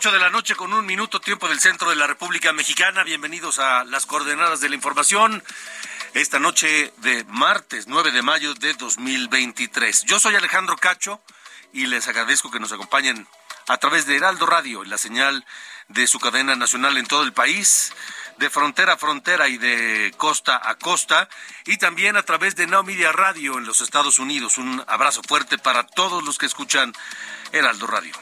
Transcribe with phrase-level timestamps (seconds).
[0.00, 3.04] 8 de la noche con un minuto tiempo del centro de la República Mexicana.
[3.04, 5.44] Bienvenidos a las coordenadas de la información.
[6.14, 10.04] Esta noche de martes 9 de mayo de 2023.
[10.04, 11.20] Yo soy Alejandro Cacho
[11.74, 13.28] y les agradezco que nos acompañen
[13.68, 15.44] a través de Heraldo Radio, la señal
[15.88, 17.92] de su cadena nacional en todo el país,
[18.38, 21.28] de frontera a frontera y de costa a costa,
[21.66, 24.56] y también a través de Now Media Radio en los Estados Unidos.
[24.56, 26.94] Un abrazo fuerte para todos los que escuchan
[27.52, 28.14] Heraldo Radio.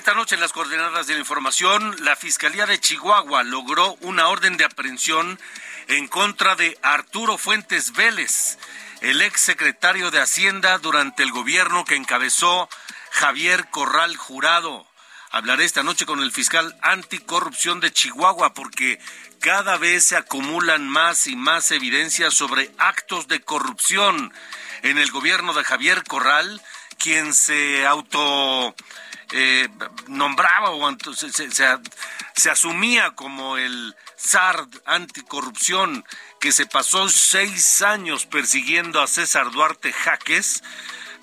[0.00, 4.56] Esta noche en las coordenadas de la información, la Fiscalía de Chihuahua logró una orden
[4.56, 5.38] de aprehensión
[5.88, 8.56] en contra de Arturo Fuentes Vélez,
[9.02, 12.70] el ex secretario de Hacienda durante el gobierno que encabezó
[13.10, 14.86] Javier Corral Jurado.
[15.32, 18.98] Hablaré esta noche con el fiscal anticorrupción de Chihuahua porque
[19.38, 24.32] cada vez se acumulan más y más evidencias sobre actos de corrupción
[24.80, 26.62] en el gobierno de Javier Corral,
[26.96, 28.74] quien se auto
[29.32, 29.68] eh,
[30.08, 36.04] nombraba o se, se, se, asumía como el zar anticorrupción
[36.40, 40.62] que se pasó seis años persiguiendo a César Duarte Jaques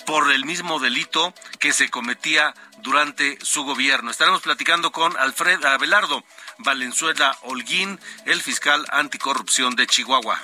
[0.06, 4.10] por el mismo delito que se cometía durante su gobierno.
[4.10, 6.24] Estaremos platicando con Alfred Abelardo
[6.60, 10.40] Valenzuela Holguín, el fiscal anticorrupción de Chihuahua.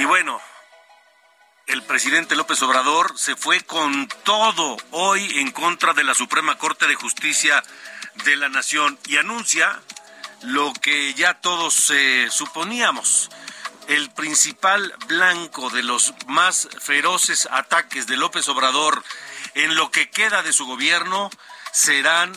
[0.00, 0.40] Y bueno,
[1.66, 6.86] el presidente López Obrador se fue con todo hoy en contra de la Suprema Corte
[6.86, 7.62] de Justicia
[8.24, 9.78] de la Nación y anuncia
[10.40, 13.28] lo que ya todos eh, suponíamos.
[13.88, 19.04] El principal blanco de los más feroces ataques de López Obrador
[19.52, 21.28] en lo que queda de su gobierno
[21.74, 22.32] serán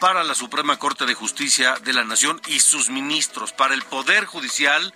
[0.00, 4.26] para la Suprema Corte de Justicia de la Nación y sus ministros, para el Poder
[4.26, 4.92] Judicial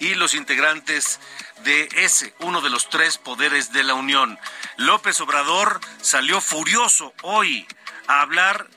[0.00, 1.20] y los integrantes
[1.64, 4.38] de ese, uno de los tres poderes de la Unión.
[4.76, 7.66] López Obrador salió furioso hoy
[8.06, 8.68] a hablar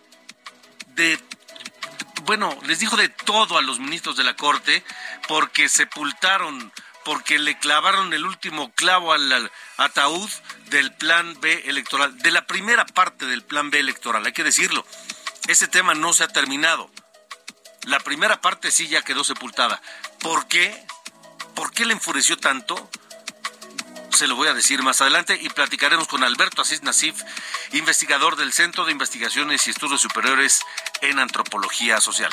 [0.96, 1.20] de,
[2.24, 4.84] bueno, les dijo de todo a los ministros de la Corte
[5.28, 6.72] porque sepultaron,
[7.04, 10.30] porque le clavaron el último clavo al ataúd
[10.70, 14.86] del plan B electoral, de la primera parte del plan B electoral, hay que decirlo.
[15.48, 16.92] Ese tema no se ha terminado.
[17.84, 19.82] La primera parte sí ya quedó sepultada.
[20.20, 20.86] ¿Por qué?
[21.58, 22.88] ¿Por qué le enfureció tanto?
[24.12, 27.24] Se lo voy a decir más adelante y platicaremos con Alberto Asís Nasif,
[27.74, 30.62] investigador del Centro de Investigaciones y Estudios Superiores
[31.02, 32.32] en Antropología Social.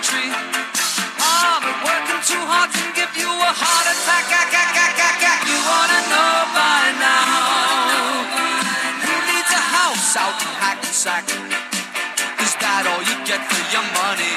[0.00, 0.32] poetry.
[1.20, 4.24] I'm working too hard to give you a heart attack.
[4.32, 5.36] I, I, I, I, I.
[5.44, 8.24] You wanna know by now
[9.04, 11.28] who needs a house out in Hackensack?
[12.40, 14.36] Is that all you get for your money?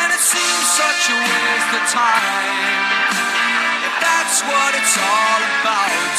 [0.00, 2.88] And it seems such a waste of time.
[3.84, 6.16] If that's what it's all about,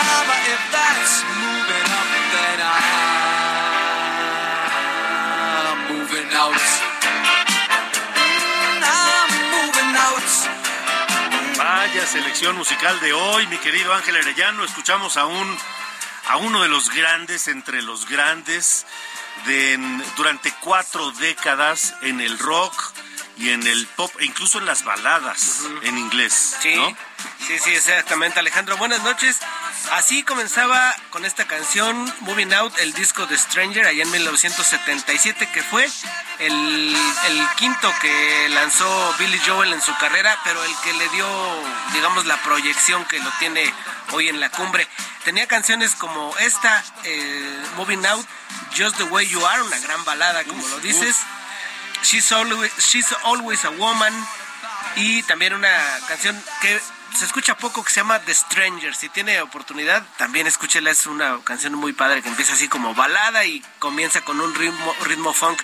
[0.00, 2.58] Mama, if that's moving up, then
[5.68, 6.85] I'm moving out.
[12.06, 14.64] Selección musical de hoy, mi querido Ángel Arellano.
[14.64, 15.58] Escuchamos a un
[16.28, 18.86] a uno de los grandes entre los grandes
[19.46, 19.76] de
[20.16, 22.74] durante cuatro décadas en el rock
[23.36, 26.56] y en el pop e incluso en las baladas en inglés.
[26.60, 26.96] Sí, ¿no?
[27.46, 28.76] sí, sí, exactamente, Alejandro.
[28.76, 29.40] Buenas noches.
[29.92, 35.62] Así comenzaba con esta canción Moving Out, el disco de Stranger, allá en 1977, que
[35.62, 35.88] fue
[36.40, 36.96] el,
[37.28, 41.26] el quinto que lanzó Billy Joel en su carrera, pero el que le dio,
[41.92, 43.72] digamos, la proyección que lo tiene
[44.12, 44.86] hoy en la cumbre.
[45.24, 48.26] Tenía canciones como esta, eh, Moving Out,
[48.76, 51.16] Just the Way You Are, una gran balada, como lo dices.
[52.02, 54.12] She's always, She's always a Woman.
[54.96, 55.68] Y también una
[56.08, 56.80] canción que
[57.16, 58.94] se escucha poco que se llama The Stranger.
[58.94, 60.90] Si tiene oportunidad, también escúchela.
[60.90, 64.94] Es una canción muy padre que empieza así como balada y comienza con un ritmo,
[65.04, 65.60] ritmo funk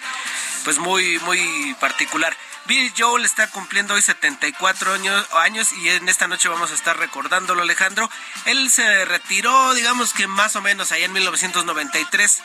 [0.65, 2.35] pues muy, muy particular.
[2.67, 6.97] Billy Joel está cumpliendo hoy 74 años, años y en esta noche vamos a estar
[6.97, 8.09] recordándolo, Alejandro.
[8.47, 12.43] Él se retiró, digamos que más o menos allá en 1993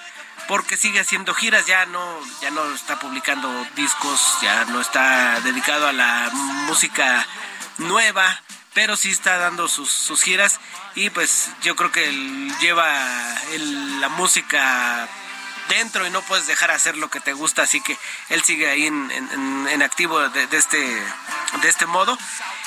[0.47, 5.87] porque sigue haciendo giras, ya no, ya no está publicando discos, ya no está dedicado
[5.87, 6.29] a la
[6.67, 7.25] música
[7.77, 8.41] nueva,
[8.77, 10.59] pero sí está dando sus, giras
[10.93, 12.85] y pues yo creo que él lleva
[13.99, 15.09] la música
[15.67, 17.97] dentro y no puedes dejar hacer lo que te gusta, así que
[18.29, 22.15] él sigue ahí en- en activo de, de este, de este modo.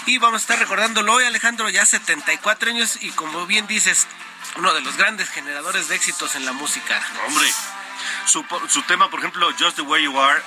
[0.06, 4.08] Y vamos a estar recordándolo hoy, Alejandro, ya 74 años y como bien dices,
[4.56, 7.00] uno de los grandes generadores de éxitos en la música.
[7.28, 7.48] Hombre,
[8.26, 10.42] su, su tema, por ejemplo, Just the Way You Are,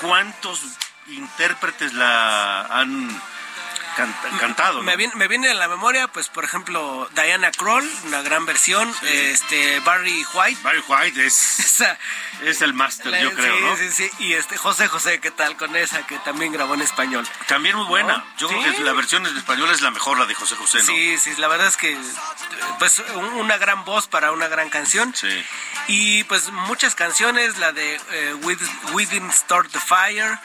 [0.00, 0.62] ¿cuántos
[1.06, 3.20] intérpretes la han
[3.96, 4.82] can- cantado?
[4.82, 8.92] Me viene, me viene a la memoria, pues, por ejemplo, Diana Kroll, una gran versión,
[9.02, 11.98] este Barry White, Barry White es, esa,
[12.42, 13.76] es el máster, yo creo, sí, ¿no?
[13.76, 17.26] sí, sí, y este José José, ¿qué tal con esa que también grabó en español?
[17.46, 18.18] También muy buena.
[18.18, 18.36] ¿No?
[18.38, 18.54] Yo Sí.
[18.60, 20.84] creo que la versión en español es la mejor, la de José José, ¿no?
[20.84, 21.96] Sí, sí, la verdad es que
[22.78, 25.14] pues un- una gran voz para una gran canción.
[25.14, 25.44] Sí.
[25.88, 28.34] Y pues muchas canciones, la de eh,
[28.92, 30.38] Within Start the Fire,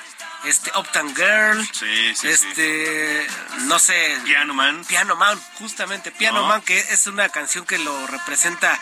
[0.50, 2.28] este Uptown Girl, Sí, sí, sí.
[2.28, 3.28] este
[3.66, 4.84] no sé, Piano Man.
[4.86, 6.48] Piano Man, justamente Piano ¿No?
[6.48, 8.80] Man, que es una canción que lo representa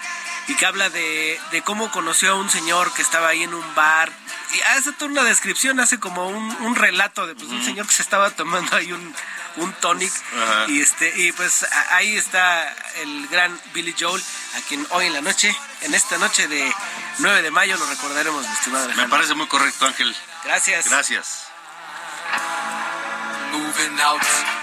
[0.47, 3.75] y que habla de, de cómo conoció a un señor que estaba ahí en un
[3.75, 4.11] bar.
[4.53, 7.93] Y hace toda una descripción, hace como un, un relato de pues, un señor que
[7.93, 9.15] se estaba tomando ahí un,
[9.57, 10.11] un tonic.
[10.67, 14.23] Y, este, y pues ahí está el gran Billy Joel,
[14.55, 16.71] a quien hoy en la noche, en esta noche de
[17.19, 20.15] 9 de mayo, lo recordaremos, mi estimado Me parece muy correcto, Ángel.
[20.43, 20.89] Gracias.
[20.89, 21.47] Gracias.
[23.93, 24.55] Argue.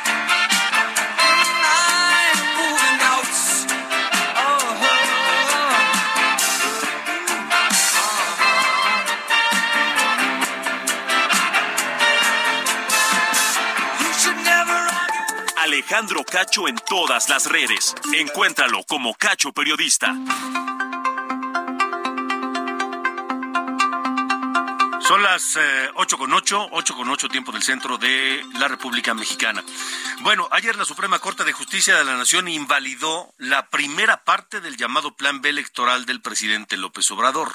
[15.93, 17.95] Alejandro Cacho en todas las redes.
[18.13, 20.15] Encuéntralo como Cacho Periodista.
[25.13, 29.13] Son las eh, 8 con 8, 8 con 8 tiempo del centro de la República
[29.13, 29.63] Mexicana.
[30.21, 34.79] Bueno, ayer la Suprema Corte de Justicia de la Nación invalidó la primera parte del
[34.79, 37.53] llamado Plan B electoral del presidente López Obrador.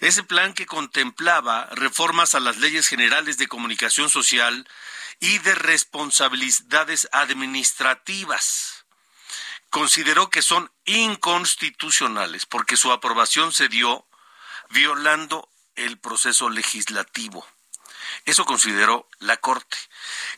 [0.00, 4.68] Ese plan que contemplaba reformas a las leyes generales de comunicación social
[5.20, 8.86] y de responsabilidades administrativas
[9.70, 14.04] consideró que son inconstitucionales porque su aprobación se dio
[14.70, 17.46] violando el proceso legislativo.
[18.24, 19.76] Eso consideró la Corte.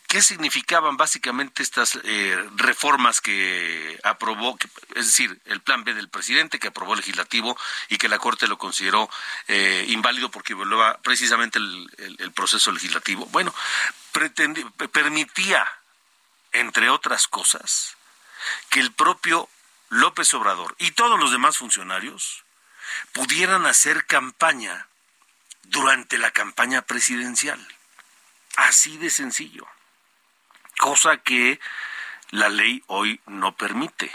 [0.09, 4.59] ¿Qué significaban básicamente estas eh, reformas que aprobó,
[4.95, 7.57] es decir, el plan B del presidente que aprobó el legislativo
[7.89, 9.09] y que la Corte lo consideró
[9.49, 13.27] eh, inválido porque violaba precisamente el, proceso legislativo?
[13.27, 13.55] Bueno,
[14.93, 15.67] permitía,
[16.53, 17.97] entre otras cosas,
[18.71, 19.49] que el propio
[19.89, 22.45] López Obrador y todos los demás funcionarios
[23.13, 24.88] pudieran hacer campaña
[25.69, 27.65] durante la campaña presidencial.
[28.57, 29.67] Así de sencillo.
[30.79, 31.61] Cosa que
[32.31, 34.11] la ley hoy no permite.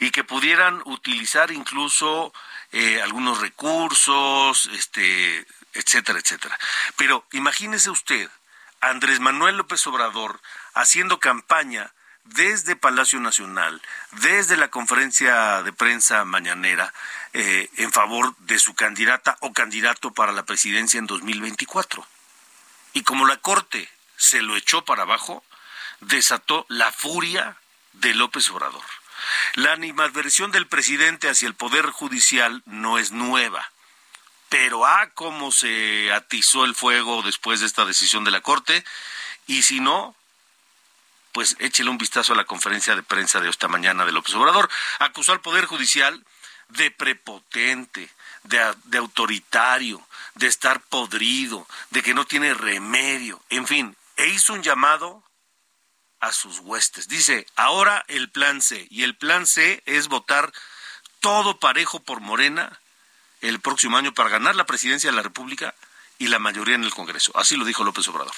[0.00, 2.32] Y que pudieran utilizar incluso
[2.72, 6.56] eh, algunos recursos, este, etcétera, etcétera.
[6.96, 8.30] Pero imagínese usted,
[8.80, 10.40] Andrés Manuel López Obrador
[10.74, 11.92] haciendo campaña
[12.26, 13.80] desde Palacio Nacional,
[14.12, 16.92] desde la conferencia de prensa mañanera,
[17.32, 22.06] eh, en favor de su candidata o candidato para la presidencia en 2024.
[22.92, 25.44] Y como la Corte se lo echó para abajo,
[26.00, 27.56] desató la furia
[27.92, 28.84] de López Obrador.
[29.54, 33.70] La animadversión del presidente hacia el Poder Judicial no es nueva,
[34.48, 38.84] pero a cómo se atizó el fuego después de esta decisión de la Corte,
[39.46, 40.14] y si no,
[41.36, 44.70] pues échele un vistazo a la conferencia de prensa de esta mañana de López Obrador.
[45.00, 46.24] Acusó al Poder Judicial
[46.70, 48.08] de prepotente,
[48.44, 50.02] de, de, autoritario,
[50.36, 55.22] de estar podrido, de que no tiene remedio, en fin, e hizo un llamado
[56.20, 57.06] a sus huestes.
[57.06, 60.54] Dice, ahora el plan C, y el plan C es votar
[61.20, 62.80] todo parejo por Morena
[63.42, 65.74] el próximo año para ganar la presidencia de la República
[66.18, 67.32] y la mayoría en el Congreso.
[67.36, 68.32] Así lo dijo López Obrador.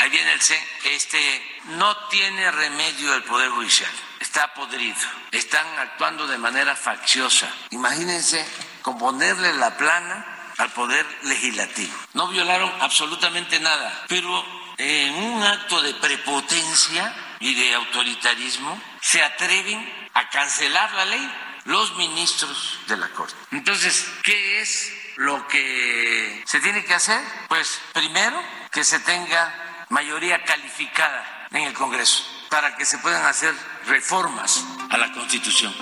[0.00, 0.58] Ahí viene el C.
[0.84, 3.90] Este, no tiene remedio el Poder Judicial.
[4.20, 4.96] Está podrido.
[5.30, 7.48] Están actuando de manera facciosa.
[7.70, 8.44] Imagínense
[8.82, 11.94] componerle la plana al Poder Legislativo.
[12.14, 14.04] No violaron absolutamente nada.
[14.08, 14.44] Pero
[14.78, 21.34] en un acto de prepotencia y de autoritarismo se atreven a cancelar la ley
[21.64, 23.34] los ministros de la Corte.
[23.52, 27.20] Entonces, ¿qué es lo que se tiene que hacer?
[27.48, 33.54] Pues primero que se tenga mayoría calificada en el Congreso para que se puedan hacer
[33.86, 35.74] reformas a la Constitución.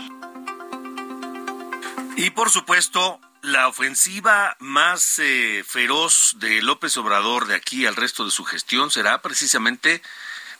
[2.16, 8.24] Y por supuesto, la ofensiva más eh, feroz de López Obrador de aquí al resto
[8.24, 10.02] de su gestión será precisamente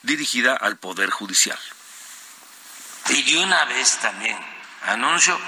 [0.01, 1.57] dirigida al Poder Judicial.
[3.09, 4.37] Y de una vez también
[4.83, 5.39] anuncio,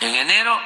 [0.00, 0.60] en enero,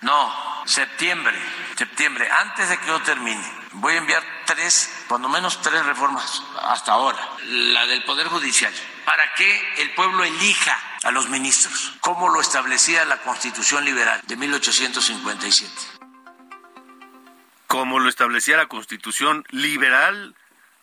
[0.00, 1.38] no, septiembre,
[1.76, 6.92] septiembre, antes de que yo termine, voy a enviar tres, cuando menos tres reformas hasta
[6.92, 8.72] ahora, la del Poder Judicial,
[9.04, 14.36] para que el pueblo elija a los ministros, como lo establecía la Constitución Liberal de
[14.36, 15.72] 1857.
[17.66, 20.34] Como lo establecía la Constitución Liberal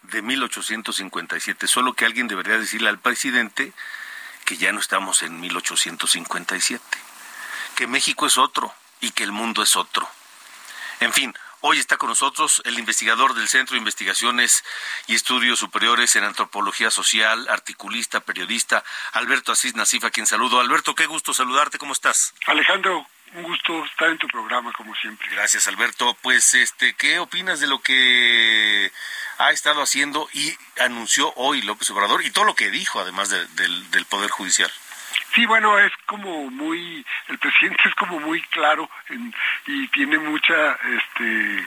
[0.04, 3.74] de 1857, solo que alguien debería decirle al presidente
[4.46, 6.84] que ya no estamos en 1857,
[7.76, 10.10] que México es otro y que el mundo es otro.
[11.00, 14.64] En fin, Hoy está con nosotros el investigador del Centro de Investigaciones
[15.08, 20.62] y Estudios Superiores en Antropología Social, articulista, periodista, Alberto Asís Nasif, a quien saludo.
[20.62, 22.34] Alberto, qué gusto saludarte, ¿cómo estás?
[22.46, 25.28] Alejandro, un gusto estar en tu programa, como siempre.
[25.32, 26.18] Gracias, Alberto.
[26.22, 28.90] Pues, este, ¿qué opinas de lo que
[29.38, 33.92] ha estado haciendo y anunció hoy López Obrador y todo lo que dijo, además del,
[33.92, 34.72] del Poder Judicial?
[35.34, 38.90] Sí, bueno, es como muy, el presidente es como muy claro
[39.68, 41.66] y tiene mucha este,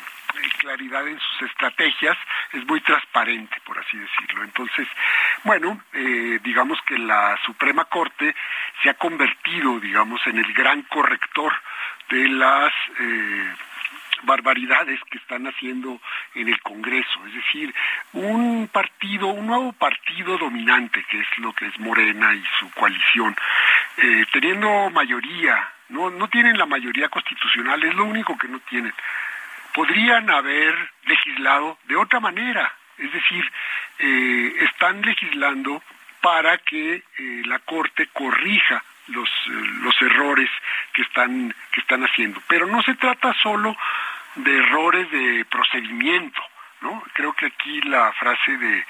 [0.59, 2.17] claridad en sus estrategias,
[2.53, 4.45] es muy transparente, por así decirlo.
[4.45, 4.87] Entonces,
[5.45, 8.35] bueno, eh, digamos que la Suprema Corte
[8.83, 11.53] se ha convertido, digamos, en el gran corrector
[12.11, 12.73] de las...
[13.01, 13.55] Eh,
[14.23, 16.01] barbaridades que están haciendo
[16.35, 17.27] en el Congreso.
[17.27, 17.75] Es decir,
[18.13, 23.37] un partido, un nuevo partido dominante, que es lo que es Morena y su coalición,
[23.97, 28.93] eh, teniendo mayoría, no, no tienen la mayoría constitucional, es lo único que no tienen.
[29.75, 30.75] Podrían haber
[31.05, 33.51] legislado de otra manera, es decir,
[33.99, 35.83] eh, están legislando
[36.21, 37.03] para que eh,
[37.47, 39.29] la Corte corrija los,
[39.83, 40.49] los errores
[40.93, 42.41] que están, que están haciendo.
[42.47, 43.77] Pero no se trata solo
[44.37, 46.43] de errores de procedimiento,
[46.81, 47.03] ¿no?
[47.15, 48.85] Creo que aquí la frase de,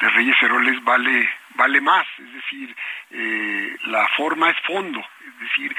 [0.00, 1.28] de Reyes Heroles vale,
[1.58, 2.74] vale más, es decir,
[3.10, 5.76] eh, la forma es fondo, es decir,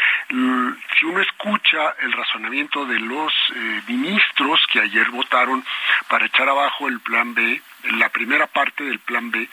[0.99, 5.63] si uno escucha el razonamiento de los eh, ministros que ayer votaron
[6.09, 7.61] para echar abajo el plan B,
[7.97, 9.47] la primera parte del plan B,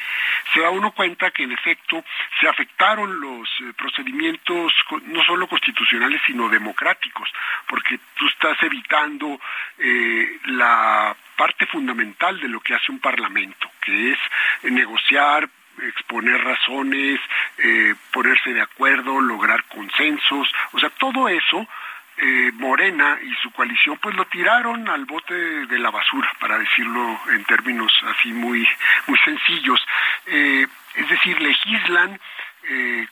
[0.53, 2.05] se da uno cuenta que en efecto
[2.41, 4.73] se afectaron los eh, procedimientos
[5.05, 7.29] no solo constitucionales sino democráticos,
[7.69, 9.41] porque tú estás evitando
[10.47, 14.19] la parte fundamental de lo que hace un parlamento, que es
[14.65, 15.49] negociar,
[15.83, 17.21] exponer razones,
[17.59, 21.67] eh, ponerse de acuerdo, lograr consensos, o sea, todo eso
[22.19, 27.21] eh, Morena y su coalición pues lo tiraron al bote de la basura, para decirlo
[27.31, 28.67] en términos así muy,
[29.07, 29.81] muy sencillos.
[30.27, 32.19] Eh, es decir, legislan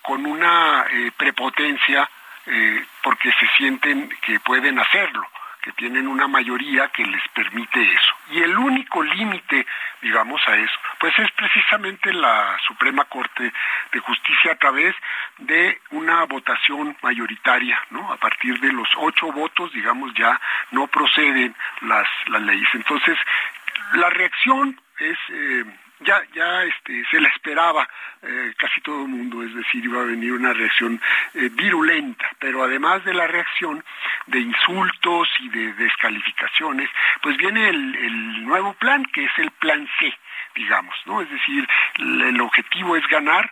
[0.02, 0.84] con una
[1.16, 2.10] prepotencia
[3.04, 5.28] porque se sienten que pueden hacerlo
[5.64, 8.14] que tienen una mayoría que les permite eso.
[8.32, 9.66] Y el único límite,
[10.02, 13.50] digamos, a eso, pues es precisamente la Suprema Corte
[13.90, 14.94] de Justicia a través
[15.38, 18.12] de una votación mayoritaria, ¿no?
[18.12, 20.38] A partir de los ocho votos, digamos, ya
[20.70, 22.68] no proceden las, las leyes.
[22.74, 23.16] Entonces,
[23.94, 25.18] la reacción es...
[25.30, 25.64] Eh,
[26.04, 27.88] ya ya este se le esperaba
[28.22, 31.00] eh, casi todo el mundo, es decir, iba a venir una reacción
[31.34, 33.84] eh, virulenta, pero además de la reacción
[34.26, 36.88] de insultos y de descalificaciones,
[37.22, 40.16] pues viene el, el nuevo plan, que es el plan C,
[40.54, 41.20] digamos, ¿no?
[41.20, 41.68] Es decir,
[41.98, 43.50] el objetivo es ganar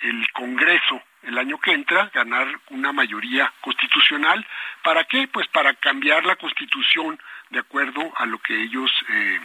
[0.00, 4.46] el Congreso el año que entra, ganar una mayoría constitucional.
[4.82, 5.28] ¿Para qué?
[5.28, 7.18] Pues para cambiar la constitución
[7.50, 9.40] de acuerdo a lo que ellos eh,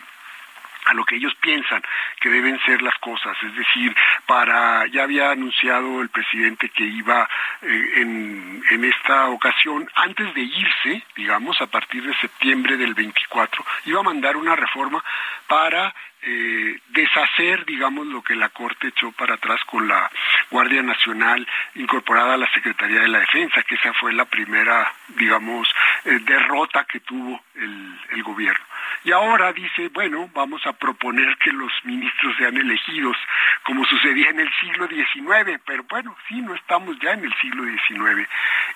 [0.90, 1.84] a lo que ellos piensan
[2.20, 7.30] que deben ser las cosas, es decir, para ya había anunciado el presidente que iba
[7.62, 14.00] eh, en, esta ocasión, antes de irse, digamos, a partir de septiembre del 24, iba
[14.00, 15.04] a mandar una reforma
[15.48, 20.10] para eh, deshacer, digamos, lo que la Corte echó para atrás con la
[20.50, 25.70] Guardia Nacional incorporada a la Secretaría de la Defensa, que esa fue la primera, digamos,
[26.06, 28.69] eh, derrota que tuvo el gobierno.
[29.04, 33.16] Y ahora dice, bueno, vamos a proponer que los ministros sean elegidos,
[33.64, 37.64] como sucedía en el siglo XIX, pero bueno, sí, no estamos ya en el siglo
[37.64, 38.28] XIX.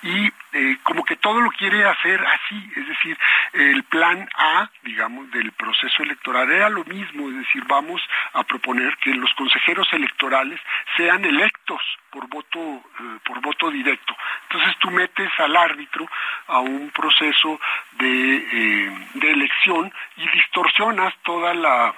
[0.04, 3.18] Y eh, como que todo lo quiere hacer así, es decir,
[3.54, 8.02] el plan A, digamos, del proceso electoral era lo mismo, es decir, vamos
[8.34, 10.60] a proponer que los consejeros electorales
[10.98, 14.16] sean electos por voto eh, por voto directo.
[14.44, 16.08] Entonces tú metes al árbitro
[16.48, 17.60] a un proceso
[17.94, 21.94] de, eh, de elección y distorsionas toda la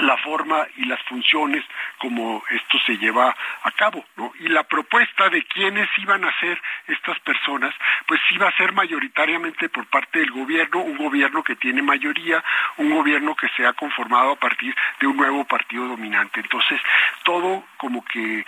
[0.00, 1.64] la forma y las funciones
[1.98, 4.32] como esto se lleva a cabo, ¿no?
[4.40, 7.72] Y la propuesta de quiénes iban a ser estas personas,
[8.06, 12.42] pues iba a ser mayoritariamente por parte del gobierno, un gobierno que tiene mayoría,
[12.78, 16.40] un gobierno que se ha conformado a partir de un nuevo partido dominante.
[16.40, 16.80] Entonces,
[17.22, 18.44] todo como que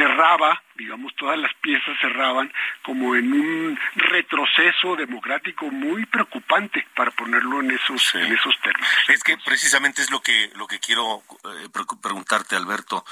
[0.00, 2.50] cerraba, digamos, todas las piezas cerraban
[2.82, 8.88] como en un retroceso democrático muy preocupante para ponerlo en esos en esos términos.
[9.08, 11.68] Es que precisamente es lo que lo que quiero eh,
[12.02, 13.04] preguntarte, Alberto.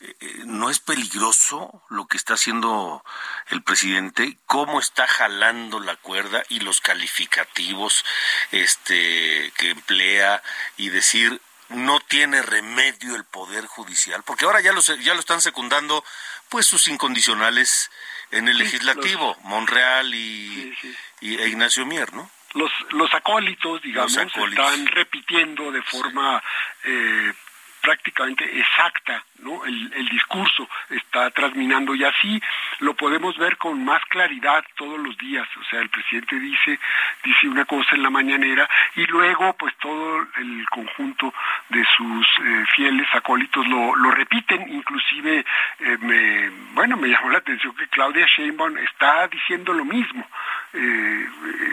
[0.00, 3.04] Eh, eh, ¿No es peligroso lo que está haciendo
[3.50, 4.38] el presidente?
[4.46, 8.02] ¿Cómo está jalando la cuerda y los calificativos
[8.50, 10.42] este, que emplea
[10.78, 15.40] y decir no tiene remedio el poder judicial, porque ahora ya lo, ya lo están
[15.40, 16.04] secundando
[16.48, 17.90] pues sus incondicionales
[18.30, 20.74] en el legislativo, Monreal y,
[21.20, 22.30] e Ignacio Mier, ¿no?
[22.54, 26.42] Los, los acólitos, digamos, están repitiendo de forma
[26.84, 27.32] eh,
[27.80, 29.64] prácticamente exacta, ¿no?
[29.64, 32.40] El, el, discurso está transminando y así
[32.80, 35.46] lo podemos ver con más claridad todos los días.
[35.58, 36.78] O sea, el presidente dice,
[37.24, 41.32] dice una cosa en la mañanera y luego pues todo el conjunto
[41.68, 44.70] de sus eh, fieles acólitos lo, lo repiten.
[44.72, 45.44] Inclusive,
[45.80, 50.26] eh, me, bueno, me llamó la atención que Claudia Sheinbaum está diciendo lo mismo,
[50.72, 51.26] eh,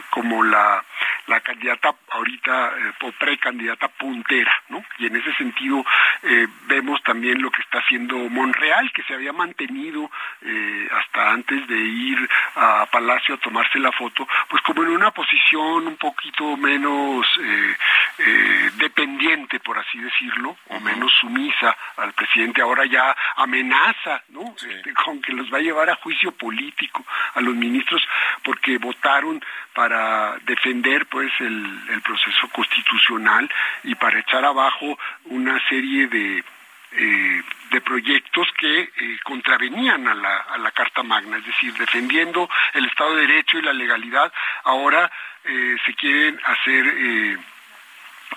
[0.09, 0.83] como la,
[1.27, 4.83] la candidata ahorita, eh, o precandidata puntera, ¿no?
[4.97, 5.85] Y en ese sentido
[6.23, 10.09] eh, vemos también lo que está haciendo Monreal, que se había mantenido
[10.41, 15.11] eh, hasta antes de ir a Palacio a tomarse la foto, pues como en una
[15.11, 17.75] posición un poquito menos eh,
[18.19, 22.61] eh, dependiente, por así decirlo, o menos sumisa al presidente.
[22.61, 24.55] Ahora ya amenaza, ¿no?
[24.55, 27.05] Este, con que los va a llevar a juicio político
[27.35, 28.01] a los ministros
[28.43, 33.49] porque votaron para defender pues el, proceso constitucional
[33.83, 36.43] y para echar abajo una serie de
[36.89, 38.89] eh, de proyectos que eh,
[39.25, 43.61] contravenían a la, a la Carta Magna, es decir, defendiendo el Estado de Derecho y
[43.61, 44.31] la legalidad,
[44.63, 45.11] ahora
[45.43, 47.37] eh, se quieren hacer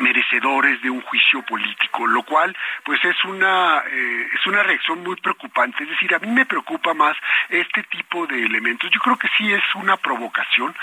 [0.00, 5.16] merecedores de un juicio político, lo cual pues es una eh, es una reacción muy
[5.16, 7.16] preocupante, es decir, a mí me preocupa más
[7.48, 8.90] este tipo de elementos.
[8.90, 10.74] Yo creo que sí es una provocación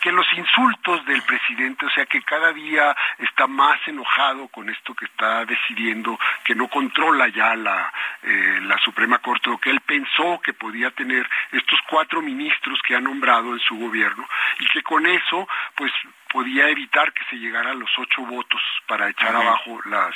[0.00, 4.94] que los insultos del presidente, o sea, que cada día está más enojado con esto
[4.94, 9.80] que está decidiendo, que no controla ya la eh, la Suprema Corte o que él
[9.80, 14.26] pensó que podía tener estos cuatro ministros que ha nombrado en su gobierno
[14.58, 15.92] y que con eso pues
[16.30, 20.14] podía evitar que se llegara a los ocho votos para echar abajo las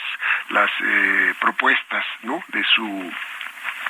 [0.51, 3.12] las eh, propuestas no de su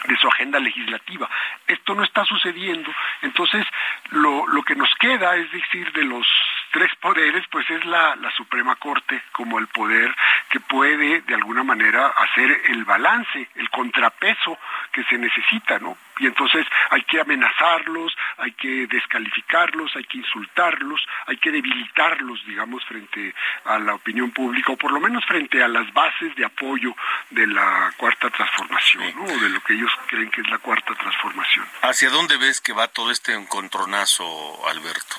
[0.07, 1.29] de su agenda legislativa.
[1.67, 3.65] Esto no está sucediendo, entonces
[4.11, 6.27] lo, lo que nos queda, es decir, de los
[6.73, 10.15] tres poderes, pues es la, la Suprema Corte como el poder
[10.49, 14.59] que puede de alguna manera hacer el balance, el contrapeso
[14.91, 15.97] que se necesita, ¿no?
[16.19, 22.85] Y entonces hay que amenazarlos, hay que descalificarlos, hay que insultarlos, hay que debilitarlos, digamos,
[22.85, 26.95] frente a la opinión pública, o por lo menos frente a las bases de apoyo
[27.31, 29.25] de la cuarta transformación, ¿no?
[29.25, 31.67] O de lo que ellos creen que es la cuarta transformación.
[31.83, 34.25] ¿Hacia dónde ves que va todo este encontronazo,
[34.69, 35.17] Alberto?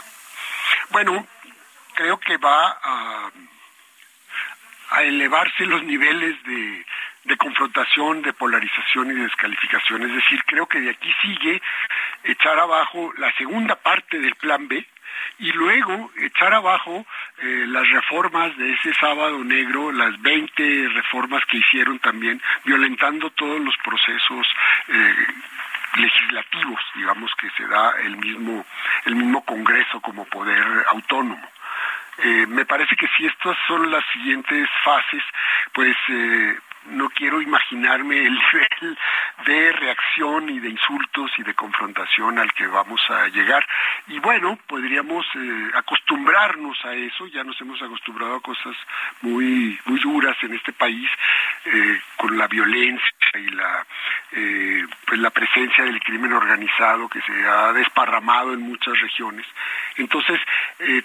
[0.89, 1.25] Bueno,
[1.93, 3.31] creo que va a,
[5.01, 6.85] elevarse los niveles de,
[7.23, 10.03] de confrontación, de polarización y de descalificación.
[10.03, 11.61] Es decir, creo que de aquí sigue
[12.23, 14.85] echar abajo la segunda parte del plan B,
[15.39, 17.05] y luego echar abajo
[17.39, 23.59] eh, las reformas de ese sábado negro, las 20 reformas que hicieron también, violentando todos
[23.61, 24.47] los procesos
[24.87, 25.15] eh,
[25.95, 28.65] legislativos, digamos que se da el mismo
[29.05, 31.49] el mismo Congreso como poder autónomo.
[32.17, 35.23] Eh, me parece que si estas son las siguientes fases,
[35.73, 38.97] pues eh, no quiero imaginarme el nivel
[39.45, 43.65] de reacción y de insultos y de confrontación al que vamos a llegar.
[44.07, 48.75] Y bueno, podríamos eh, acostumbrarnos a eso, ya nos hemos acostumbrado a cosas
[49.21, 51.09] muy, muy duras en este país,
[51.65, 53.85] eh, con la violencia y la,
[54.31, 59.45] eh, pues la presencia del crimen organizado que se ha desparramado en muchas regiones.
[59.97, 60.39] Entonces,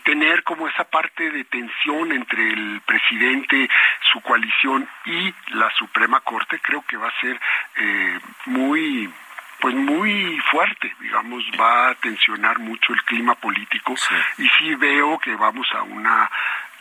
[0.02, 3.68] tener como esa parte de tensión entre el presidente,
[4.12, 7.40] su coalición y la Suprema Corte creo que va a ser
[7.76, 9.12] eh, muy
[9.60, 13.94] pues muy fuerte, digamos, va a tensionar mucho el clima político
[14.38, 16.30] y sí veo que vamos a una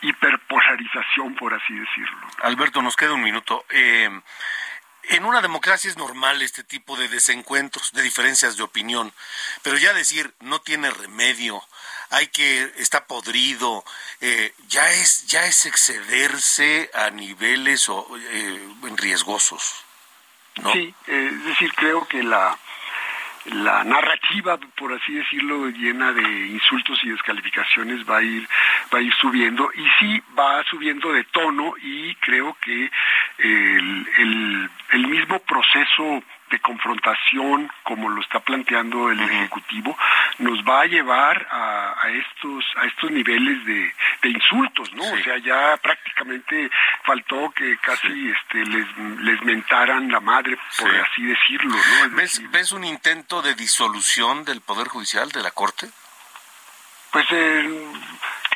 [0.00, 2.28] hiperpolarización, por así decirlo.
[2.42, 3.64] Alberto, nos queda un minuto.
[3.70, 4.08] Eh,
[5.10, 9.12] en una democracia es normal este tipo de desencuentros, de diferencias de opinión,
[9.62, 11.62] pero ya decir no tiene remedio,
[12.10, 13.84] hay que está podrido,
[14.20, 19.84] eh, ya es ya es excederse a niveles o, eh, riesgosos.
[20.62, 20.72] ¿no?
[20.72, 22.58] Sí, eh, es decir, creo que la
[23.46, 28.46] la narrativa, por así decirlo, llena de insultos y descalificaciones va a ir
[28.92, 32.90] va a ir subiendo y sí va subiendo de tono y creo que
[33.38, 39.96] el, el, el mismo proceso de confrontación como lo está planteando el ejecutivo
[40.38, 43.92] nos va a llevar a, estos a estos niveles de,
[44.24, 46.70] insultos no o sea ya prácticamente
[47.04, 48.86] faltó que casi este les,
[49.20, 54.60] les mentaran la madre por así decirlo no ¿Ves, ves un intento de disolución del
[54.60, 55.88] poder judicial de la corte
[57.10, 57.92] pues eh,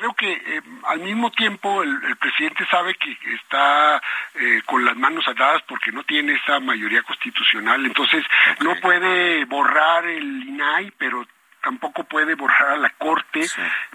[0.03, 4.03] creo que eh, al mismo tiempo el, presidente sabe que está
[4.35, 8.25] eh, con las manos atadas porque no tiene esa mayoría constitucional, entonces
[8.61, 11.25] no puede borrar el INAI, pero
[11.63, 13.47] tampoco puede borrar a la Corte,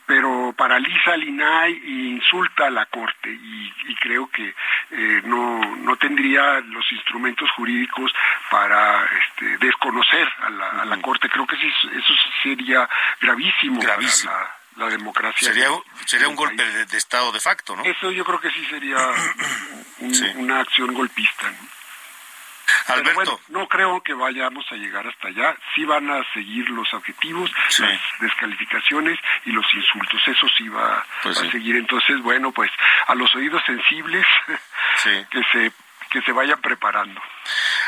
[0.05, 3.29] pero paraliza al INAI e insulta a la Corte.
[3.29, 3.67] Y,
[3.99, 4.53] creo que
[4.91, 8.13] eh, no, no tendría los instrumentos jurídicos
[8.49, 11.27] para este, desconocer a la, a la Corte.
[11.27, 12.87] Creo que sí, eso sería
[13.19, 14.31] gravísimo, gravísimo.
[14.31, 15.47] para la, democracia.
[15.47, 15.69] Sería,
[16.05, 17.83] sería un golpe de, Estado de facto, ¿no?
[17.83, 18.97] Eso yo creo que sí sería
[20.35, 21.51] una acción golpista.
[22.87, 23.39] Alberto.
[23.49, 25.57] no creo que vayamos a llegar hasta allá.
[25.73, 30.21] Sí van a seguir los objetivos, las descalificaciones y los insultos.
[30.27, 31.75] Eso sí va pues a seguir.
[31.75, 32.71] Entonces, bueno, pues
[33.07, 34.25] a los oídos sensibles
[35.31, 35.71] que se
[36.09, 37.21] que se vayan preparando.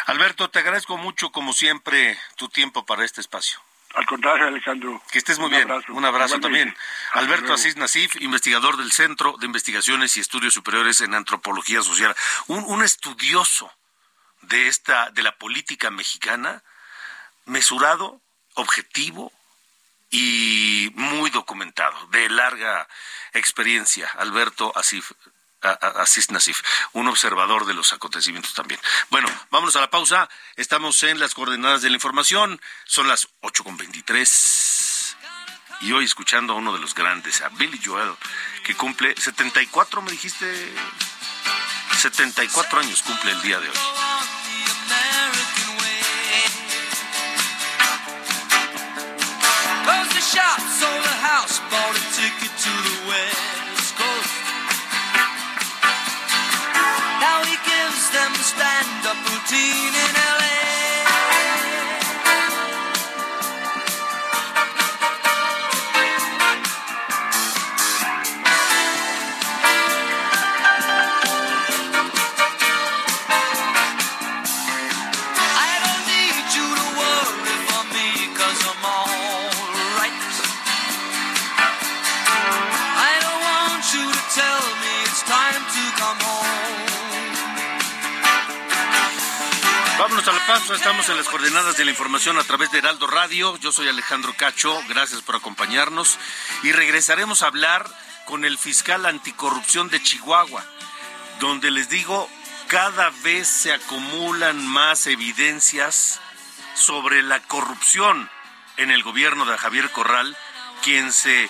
[0.08, 3.60] Alberto, te agradezco mucho, como siempre, tu tiempo para este espacio.
[3.96, 5.02] Al contrario, Alejandro.
[5.12, 5.68] Que estés muy bien.
[5.90, 6.76] Un abrazo también.
[7.14, 12.16] Alberto Asís Nasif, investigador del Centro de Investigaciones y Estudios Superiores en Antropología Social.
[12.48, 13.72] Un, un estudioso
[14.42, 16.64] de esta de la política mexicana
[17.46, 18.22] mesurado,
[18.54, 19.32] objetivo
[20.12, 22.88] y muy documentado, de larga
[23.34, 25.12] experiencia, Alberto Asif,
[25.62, 26.62] Asís Nasif,
[26.94, 28.80] un observador de los acontecimientos también.
[29.10, 30.30] Bueno, vámonos a la pausa.
[30.56, 32.62] Estamos en las coordenadas de la información.
[32.86, 35.16] Son las con 8.23.
[35.82, 38.14] Y hoy escuchando a uno de los grandes, a Billy Joel,
[38.64, 40.74] que cumple 74, me dijiste.
[41.98, 44.09] 74 años cumple el día de hoy.
[59.52, 60.29] routine and
[90.80, 93.58] estamos en las coordenadas de la información a través de Heraldo Radio.
[93.58, 96.18] Yo soy Alejandro Cacho, gracias por acompañarnos
[96.64, 97.86] y regresaremos a hablar
[98.24, 100.64] con el fiscal anticorrupción de Chihuahua,
[101.42, 102.30] donde les digo,
[102.70, 106.22] cada vez se acumulan más evidencias
[106.76, 108.30] sobre la corrupción
[108.78, 110.38] en el gobierno de Javier Corral,
[110.82, 111.50] quien se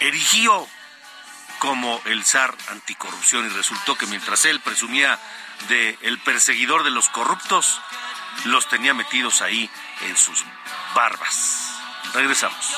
[0.00, 0.68] erigió
[1.60, 5.18] como el zar anticorrupción y resultó que mientras él presumía
[5.70, 7.80] de el perseguidor de los corruptos,
[8.44, 9.70] los tenía metidos ahí
[10.02, 10.44] en sus
[10.94, 11.72] barbas.
[12.14, 12.76] Regresamos.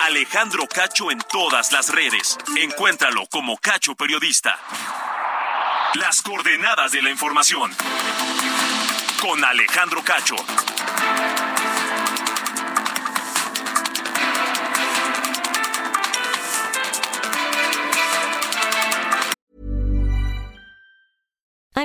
[0.00, 2.38] Alejandro Cacho en todas las redes.
[2.56, 4.58] Encuéntralo como Cacho Periodista.
[5.94, 7.74] Las coordenadas de la información.
[9.20, 10.36] Con Alejandro Cacho.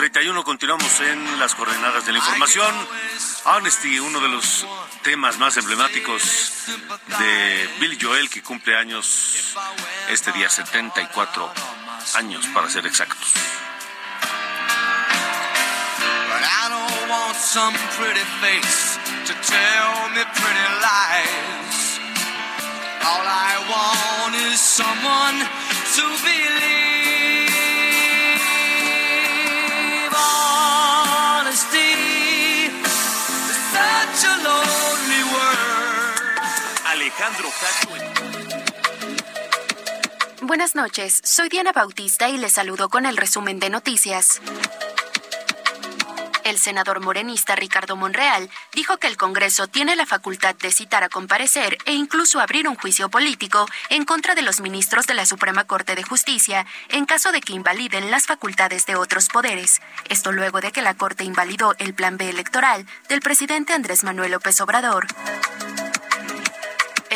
[0.00, 2.74] 31 continuamos en las coordenadas de la información.
[3.44, 4.66] Honesty, uno de los
[5.02, 6.22] temas más emblemáticos
[7.18, 9.54] de Bill Joel, que cumple años
[10.08, 11.52] este día, 74
[12.14, 13.34] años para ser exactos.
[23.02, 25.40] All I want is someone
[25.96, 26.69] to believe.
[40.42, 44.40] Buenas noches, soy Diana Bautista y les saludo con el resumen de noticias.
[46.44, 51.08] El senador morenista Ricardo Monreal dijo que el Congreso tiene la facultad de citar a
[51.08, 55.64] comparecer e incluso abrir un juicio político en contra de los ministros de la Suprema
[55.64, 59.80] Corte de Justicia en caso de que invaliden las facultades de otros poderes.
[60.08, 64.32] Esto luego de que la Corte invalidó el Plan B electoral del presidente Andrés Manuel
[64.32, 65.06] López Obrador.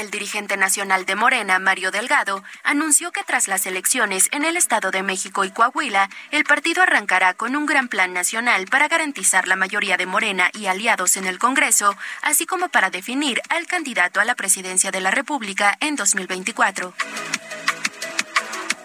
[0.04, 4.90] El dirigente nacional de Morena, Mario Delgado, anunció que tras las elecciones en el Estado
[4.90, 9.56] de México y Coahuila, el partido arrancará con un gran plan nacional para garantizar la
[9.56, 14.26] mayoría de Morena y aliados en el Congreso, así como para definir al candidato a
[14.26, 16.92] la presidencia de la República en 2024.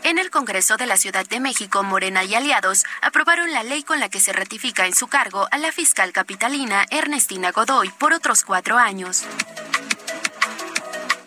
[0.04, 4.00] En el Congreso de la Ciudad de México, Morena y aliados aprobaron la ley con
[4.00, 8.46] la que se ratifica en su cargo a la fiscal capitalina Ernestina Godoy por otros
[8.46, 9.26] cuatro años.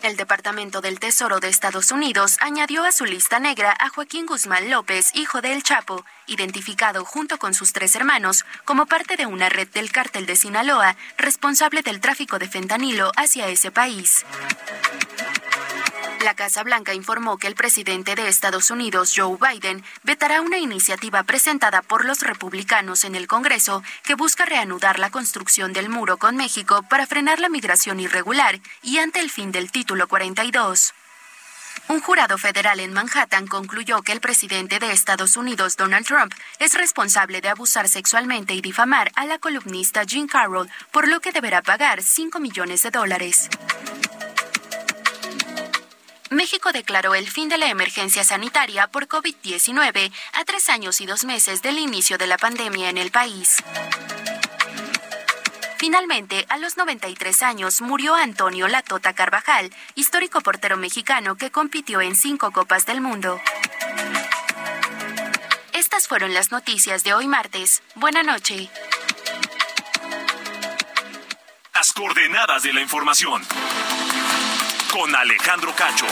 [0.03, 4.69] El Departamento del Tesoro de Estados Unidos añadió a su lista negra a Joaquín Guzmán
[4.69, 9.69] López, hijo de Chapo, identificado junto con sus tres hermanos como parte de una red
[9.69, 14.25] del cártel de Sinaloa responsable del tráfico de fentanilo hacia ese país.
[16.23, 21.23] La Casa Blanca informó que el presidente de Estados Unidos, Joe Biden, vetará una iniciativa
[21.23, 26.37] presentada por los republicanos en el Congreso que busca reanudar la construcción del muro con
[26.37, 30.93] México para frenar la migración irregular y ante el fin del título 42.
[31.89, 36.73] Un jurado federal en Manhattan concluyó que el presidente de Estados Unidos, Donald Trump, es
[36.73, 41.61] responsable de abusar sexualmente y difamar a la columnista Jean Carroll, por lo que deberá
[41.61, 43.49] pagar 5 millones de dólares.
[46.33, 51.25] México declaró el fin de la emergencia sanitaria por COVID-19 a tres años y dos
[51.25, 53.57] meses del inicio de la pandemia en el país.
[55.77, 62.15] Finalmente, a los 93 años murió Antonio Latota Carvajal, histórico portero mexicano que compitió en
[62.15, 63.39] cinco Copas del Mundo.
[65.73, 67.83] Estas fueron las noticias de hoy martes.
[67.95, 68.69] Buena noche.
[71.75, 73.41] Las coordenadas de la información.
[74.93, 76.05] Con Alejandro Cacho.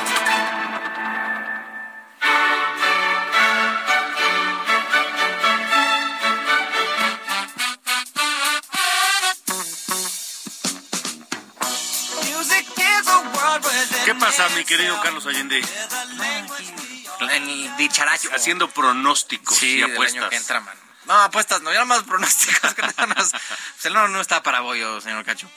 [14.06, 15.62] ¿Qué pasa, mi querido Carlos Allende?
[17.32, 18.30] El dicharacho.
[18.34, 20.22] Haciendo pronósticos Sí, y del apuestas.
[20.22, 20.76] año que entra, man.
[21.06, 22.74] No, apuestas, no, ya más pronósticos.
[22.74, 22.82] que.
[22.82, 23.34] Pues
[23.86, 25.50] el no, no está para bollo, señor Cacho.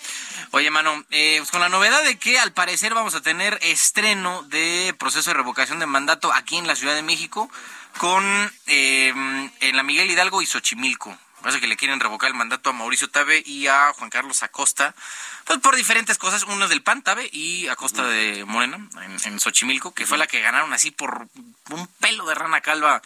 [0.53, 4.43] Oye, mano, eh, pues con la novedad de que al parecer vamos a tener estreno
[4.45, 7.51] de proceso de revocación de mandato aquí en la Ciudad de México
[7.99, 8.25] con
[8.67, 9.13] eh,
[9.61, 11.17] en la Miguel Hidalgo y Xochimilco.
[11.45, 14.95] Parece que le quieren revocar el mandato a Mauricio Tabe y a Juan Carlos Acosta,
[15.45, 16.45] pues por diferentes cosas.
[16.45, 20.27] Uno es del PAN, Tabe, y Acosta de Morena, en, en Xochimilco, que fue la
[20.27, 21.29] que ganaron así por
[21.69, 23.03] un pelo de rana calva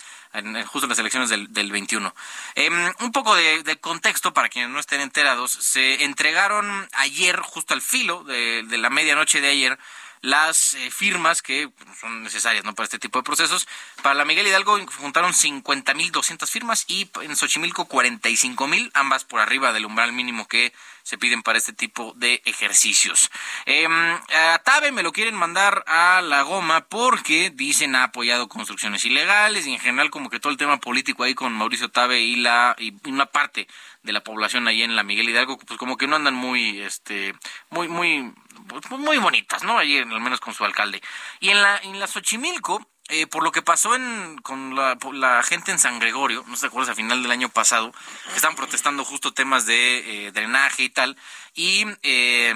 [0.67, 2.14] justo en las elecciones del, del 21.
[2.55, 5.51] Em, un poco de, de contexto para quienes no estén enterados.
[5.51, 9.79] Se entregaron ayer, justo al filo de, de la medianoche de ayer,
[10.21, 12.75] las eh, firmas que son necesarias ¿no?
[12.75, 13.69] para este tipo de procesos.
[14.03, 19.87] Para la Miguel Hidalgo juntaron 50.200 firmas y en Xochimilco 45.000, ambas por arriba del
[19.87, 20.73] umbral mínimo que
[21.09, 23.31] se piden para este tipo de ejercicios.
[23.64, 29.07] Em, a Tabe me lo quieren mandar a la goma porque dicen ha apoyado construcciones
[29.07, 32.37] ilegales y en general como que todo el tema político ahí con Mauricio Tabe y
[32.37, 33.68] la y una parte
[34.03, 37.35] de la población ahí en la Miguel Hidalgo pues como que no andan muy este
[37.71, 38.31] muy muy
[38.68, 39.79] pues, muy bonitas, ¿no?
[39.79, 41.01] Allí al menos con su alcalde.
[41.40, 45.73] Y en la en la Xochimilco eh, por lo que pasó en, con la, gente
[45.73, 47.92] en San Gregorio, no te acuerdas, a final del año pasado,
[48.31, 51.16] que estaban protestando justo temas de eh, drenaje y tal,
[51.55, 52.55] y eh,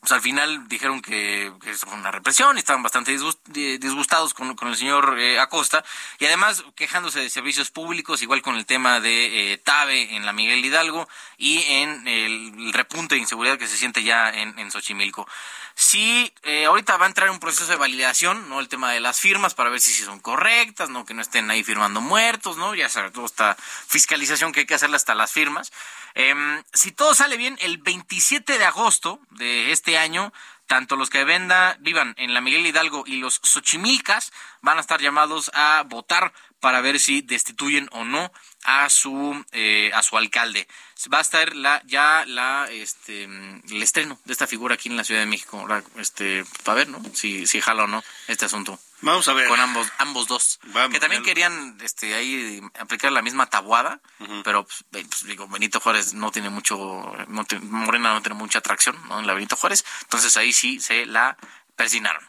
[0.00, 3.78] pues al final dijeron que, que eso fue una represión y estaban bastante disgust- di-
[3.78, 5.84] disgustados con, el señor eh, Acosta
[6.20, 10.32] y además quejándose de servicios públicos, igual con el tema de eh, TABE en la
[10.32, 14.70] Miguel Hidalgo y en el, el repunte de inseguridad que se siente ya en, en
[14.70, 15.26] Xochimilco.
[15.80, 18.58] Sí, eh, ahorita va a entrar un proceso de validación, ¿no?
[18.58, 21.06] El tema de las firmas para ver si, sí son correctas, ¿no?
[21.06, 22.74] Que no estén ahí firmando muertos, ¿no?
[22.74, 25.70] Ya sabes, toda esta fiscalización que hay que hacerle hasta las firmas.
[26.14, 30.32] Em, si todo sale bien, el 27 de agosto de este año,
[30.66, 35.00] tanto los que venda, vivan en la Miguel Hidalgo y los Xochimilcas van a estar
[35.00, 38.32] llamados a votar para ver si destituyen o no
[38.70, 40.68] a su eh, a su alcalde.
[41.12, 45.04] Va a estar la ya la este el estreno de esta figura aquí en la
[45.04, 47.02] Ciudad de México, este para ver, ¿no?
[47.14, 48.78] Si si jala o no este asunto.
[49.00, 49.46] Vamos a ver.
[49.48, 50.58] Con ambos ambos dos.
[50.64, 54.00] Vamos, que también querían este ahí aplicar la misma tabuada,
[54.44, 56.76] pero pues, pues, digo Benito Juárez no tiene mucho
[57.28, 59.20] no te- Morena no tiene mucha atracción, ¿no?
[59.20, 61.36] En la Benito Juárez, entonces ahí sí se la
[61.76, 62.22] persinaron.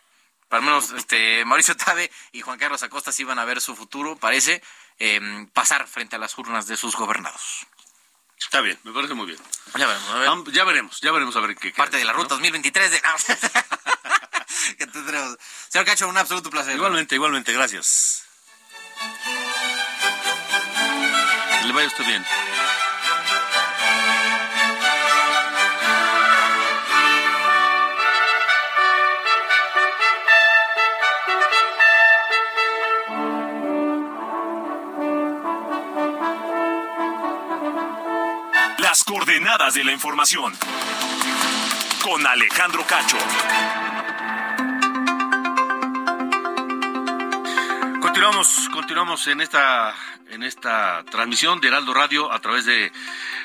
[0.49, 4.15] Al menos este Mauricio Tabe y Juan Carlos Acosta sí van a ver su futuro,
[4.17, 4.61] parece,
[4.97, 7.67] em, pasar frente a las urnas de sus gobernados.
[8.39, 9.39] Está bien, me parece muy bien.
[9.77, 10.27] Ya veremos, a ver.
[10.29, 11.71] Am- Ya veremos, ya veremos a ver qué.
[11.71, 12.19] Parte de la ¿no?
[12.19, 13.01] ruta 2023 de...
[14.77, 15.37] que tendremos.
[15.67, 16.75] Señor Cacho, un absoluto placer.
[16.75, 18.23] Igualmente, igualmente, gracias.
[21.65, 22.25] Le vaya usted bien.
[38.89, 40.57] Las coordenadas de la información.
[42.01, 43.19] Con Alejandro Cacho.
[48.01, 49.93] Continuamos, continuamos en esta,
[50.31, 52.91] en esta transmisión de Heraldo Radio a través de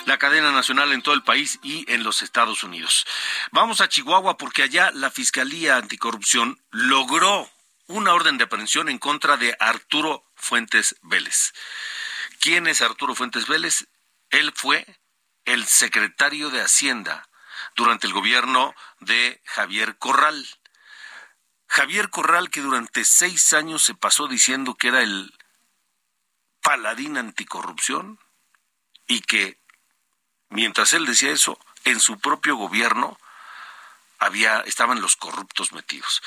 [0.07, 3.05] la cadena nacional en todo el país y en los Estados Unidos.
[3.53, 7.51] Vamos a Chihuahua porque allá la Fiscalía Anticorrupción logró
[7.87, 11.53] una orden de aprehensión en contra de Arturo Fuentes Vélez.
[12.41, 13.87] ¿Quién es Arturo Fuentes Vélez?
[14.31, 14.87] Él fue
[15.45, 17.29] el secretario de Hacienda
[17.77, 20.47] durante el gobierno de Javier Corral.
[21.67, 25.33] Javier Corral, que durante seis años se pasó diciendo que era el
[26.63, 28.19] paladín anticorrupción
[29.07, 29.61] y que
[30.49, 33.19] mientras él decía eso, en su propio gobierno
[34.19, 36.23] había estaban los corruptos metidos.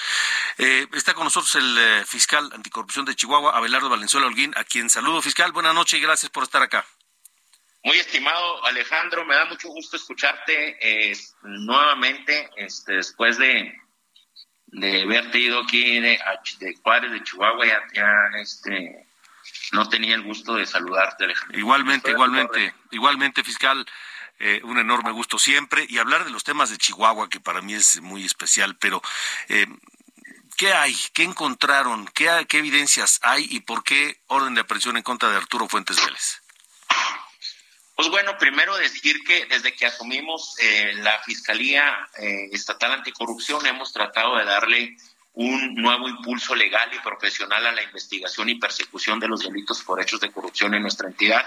[0.57, 4.89] Eh, está con nosotros el eh, fiscal anticorrupción de Chihuahua, Abelardo Valenzuela Holguín, a quien
[4.89, 5.22] saludo.
[5.22, 6.86] Fiscal, buenas noches y gracias por estar acá.
[7.88, 13.79] Muy estimado Alejandro, me da mucho gusto escucharte eh, nuevamente este, después de,
[14.65, 16.19] de haberte ido aquí de,
[16.59, 18.11] de Juárez, de Chihuahua, ya,
[18.41, 19.07] este,
[19.71, 21.57] no tenía el gusto de saludarte, Alejandro.
[21.57, 23.85] Igualmente, igualmente, igualmente, fiscal.
[24.38, 27.73] Eh, un enorme gusto siempre y hablar de los temas de Chihuahua, que para mí
[27.73, 29.01] es muy especial, pero
[29.47, 29.65] eh,
[30.57, 30.93] ¿qué hay?
[31.13, 32.05] ¿Qué encontraron?
[32.13, 36.03] ¿Qué, ¿Qué evidencias hay y por qué orden de aprehensión en contra de Arturo Fuentes
[36.03, 36.41] Vélez?
[37.98, 42.08] Pues bueno, primero decir que desde que asumimos eh, la Fiscalía
[42.52, 44.95] Estatal Anticorrupción hemos tratado de darle
[45.34, 50.00] un nuevo impulso legal y profesional a la investigación y persecución de los delitos por
[50.00, 51.43] hechos de corrupción en nuestra entidad.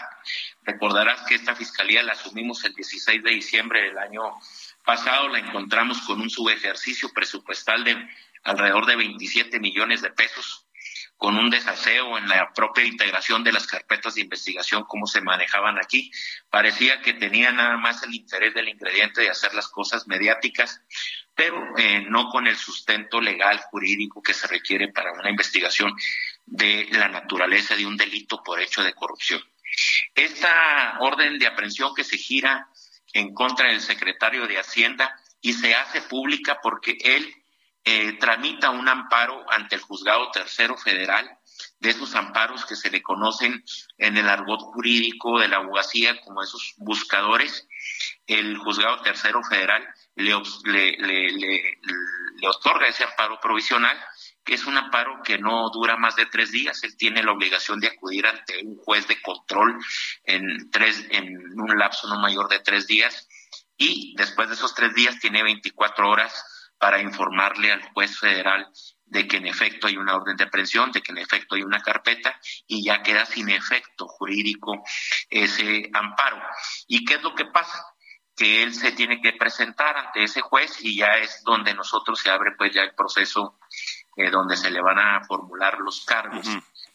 [0.64, 4.22] Recordarás que esta fiscalía la asumimos el 16 de diciembre del año
[4.84, 7.96] pasado, la encontramos con un subejercicio presupuestal de
[8.42, 10.66] alrededor de 27 millones de pesos,
[11.20, 15.76] con un desaseo en la propia integración de las carpetas de investigación, cómo se manejaban
[15.76, 16.10] aquí.
[16.48, 20.80] Parecía que tenía nada más el interés del ingrediente de hacer las cosas mediáticas,
[21.34, 25.94] pero eh, no con el sustento legal, jurídico que se requiere para una investigación
[26.46, 29.42] de la naturaleza de un delito por hecho de corrupción.
[30.14, 32.70] Esta orden de aprehensión que se gira
[33.12, 37.39] en contra del secretario de Hacienda y se hace pública porque él
[37.84, 41.38] eh, tramita un amparo ante el juzgado tercero federal
[41.78, 43.64] de esos amparos que se le conocen
[43.98, 47.66] en el argot jurídico de la abogacía como esos buscadores,
[48.26, 53.98] el juzgado tercero federal le, le, le, otorga ese amparo provisional,
[54.44, 56.82] que es un amparo que no dura más de tres días.
[56.84, 59.78] Él tiene la obligación de acudir ante un juez de control
[60.24, 63.28] en, tres, en un lapso no mayor de tres días
[63.76, 66.44] y después de esos tres días tiene 24 horas
[66.80, 68.66] para informarle al juez federal
[69.04, 71.82] de que en efecto hay una orden de aprehensión, de que en efecto hay una
[71.82, 74.82] carpeta y ya queda sin efecto jurídico
[75.28, 76.40] ese amparo.
[76.88, 77.84] ¿Y qué es lo que pasa?
[78.36, 82.30] que él se tiene que presentar ante ese juez y ya es donde nosotros se
[82.30, 83.58] abre pues ya el proceso
[84.16, 86.48] eh, donde se le van a formular los cargos.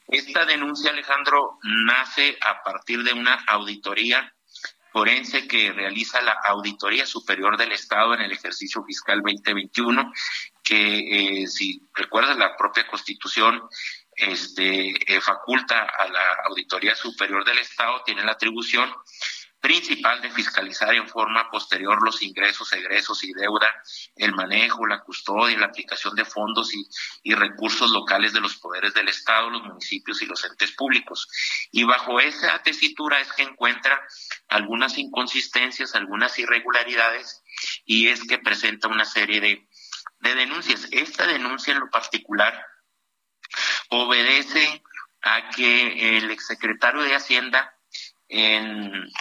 [0.08, 4.35] Esta denuncia, Alejandro, nace a partir de una auditoría
[4.96, 10.10] forense que realiza la Auditoría Superior del Estado en el ejercicio fiscal 2021,
[10.64, 13.62] que eh, si recuerdas la propia Constitución
[14.16, 18.90] este, eh, faculta a la Auditoría Superior del Estado, tiene la atribución
[19.60, 23.68] principal de fiscalizar en forma posterior los ingresos, egresos y deuda,
[24.16, 26.72] el manejo, la custodia y la aplicación de fondos
[27.24, 31.28] y, recursos locales de los poderes del Estado, los municipios y los entes públicos.
[31.72, 34.02] Y bajo esa tesitura es que encuentra
[34.48, 37.44] algunas inconsistencias, algunas irregularidades
[37.86, 39.68] y es que presenta una serie de,
[40.20, 40.88] de denuncias.
[40.92, 42.66] Esta denuncia en lo particular
[43.90, 44.84] obedece
[45.22, 47.76] a que el exsecretario de Hacienda
[48.28, 49.12] en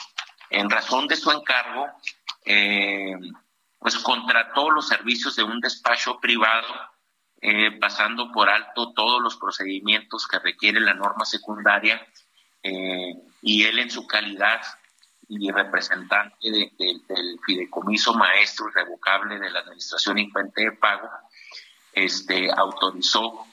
[0.55, 1.89] en razón de su encargo,
[2.45, 3.17] eh,
[3.79, 6.73] pues contrató los servicios de un despacho privado,
[7.41, 12.07] eh, pasando por alto todos los procedimientos que requiere la norma secundaria,
[12.63, 14.63] eh, y él en su calidad
[15.29, 21.09] y representante del fideicomiso maestro irrevocable de la Administración en de Pago,
[21.93, 23.47] este, autorizó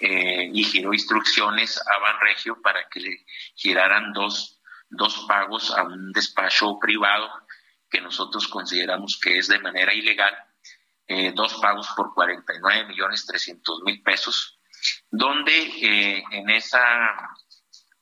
[0.00, 3.26] y giró instrucciones a Banregio para que le
[3.56, 4.57] giraran dos
[4.88, 7.30] dos pagos a un despacho privado
[7.90, 10.36] que nosotros consideramos que es de manera ilegal,
[11.06, 14.58] eh, dos pagos por 49 millones 300 mil pesos,
[15.10, 16.78] donde eh, en esa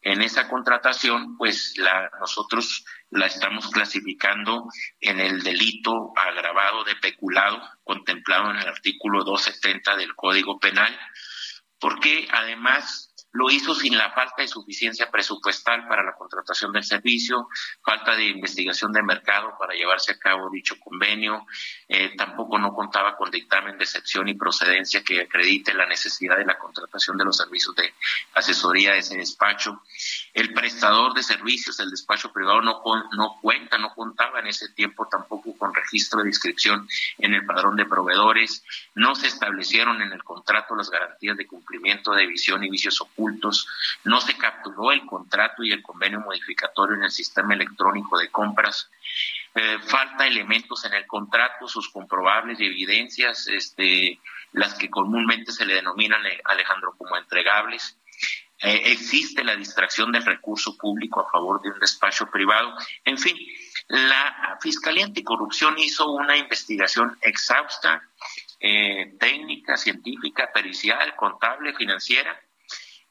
[0.02, 4.68] en esa contratación, pues la, nosotros la estamos clasificando
[5.00, 10.96] en el delito agravado de peculado contemplado en el artículo 270 del Código Penal,
[11.80, 13.05] porque además
[13.36, 17.48] lo hizo sin la falta de suficiencia presupuestal para la contratación del servicio,
[17.82, 21.46] falta de investigación de mercado para llevarse a cabo dicho convenio,
[21.86, 26.46] eh, tampoco no contaba con dictamen de excepción y procedencia que acredite la necesidad de
[26.46, 27.92] la contratación de los servicios de
[28.34, 29.82] asesoría de ese despacho.
[30.32, 32.82] El prestador de servicios del despacho privado no,
[33.12, 37.76] no cuenta, no contaba en ese tiempo tampoco con registro de inscripción en el padrón
[37.76, 38.64] de proveedores,
[38.94, 43.25] no se establecieron en el contrato las garantías de cumplimiento de visión y vicios ocultos
[44.04, 48.90] no se capturó el contrato y el convenio modificatorio en el sistema electrónico de compras,
[49.58, 54.20] eh, falta elementos en el contrato, sus comprobables y evidencias, este,
[54.52, 57.96] las que comúnmente se le denominan, eh, Alejandro, como entregables.
[58.60, 62.74] Eh, existe la distracción del recurso público a favor de un despacho privado.
[63.06, 63.34] En fin,
[63.88, 68.02] la Fiscalía Anticorrupción hizo una investigación exhausta,
[68.58, 72.38] técnica, científica, pericial, contable, financiera,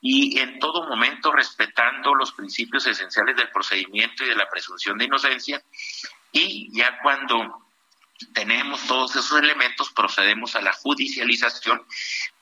[0.01, 5.05] y en todo momento respetando los principios esenciales del procedimiento y de la presunción de
[5.05, 5.63] inocencia.
[6.31, 7.65] Y ya cuando
[8.33, 11.85] tenemos todos esos elementos, procedemos a la judicialización,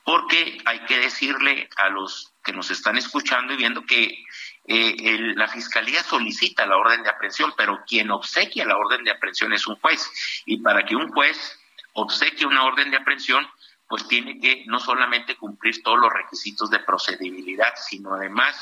[0.04, 4.24] porque hay que decirle a los que nos están escuchando y viendo que
[4.66, 9.52] eh, la fiscalía solicita la orden de aprehensión, pero quien obsequia la orden de aprehensión
[9.52, 10.10] es un juez.
[10.46, 11.58] Y para que un juez
[11.94, 13.46] obsequie una orden de aprehensión,
[13.88, 18.56] pues tiene que no solamente cumplir todos los requisitos de procedibilidad, sino además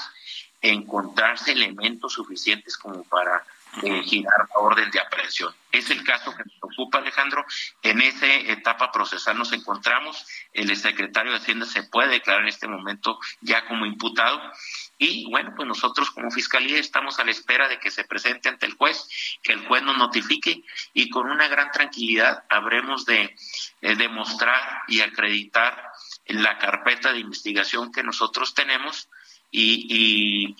[0.60, 3.44] encontrarse elementos suficientes como para
[3.82, 5.54] eh, girar la orden de aprehensión.
[5.70, 7.42] Es el caso que nos ocupa, Alejandro.
[7.82, 10.26] En esa etapa procesal nos encontramos.
[10.52, 14.42] El secretario de Hacienda se puede declarar en este momento ya como imputado.
[14.98, 18.66] Y bueno, pues nosotros como Fiscalía estamos a la espera de que se presente ante
[18.66, 19.08] el juez,
[19.42, 20.62] que el juez nos notifique
[20.92, 23.34] y con una gran tranquilidad habremos de
[23.82, 25.90] eh, demostrar y acreditar
[26.26, 29.08] la carpeta de investigación que nosotros tenemos
[29.50, 30.56] y,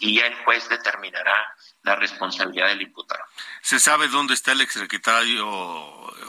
[0.00, 1.34] y, ya el juez determinará
[1.82, 3.22] la responsabilidad del imputado.
[3.60, 5.46] ¿Se sabe dónde está el exsecretario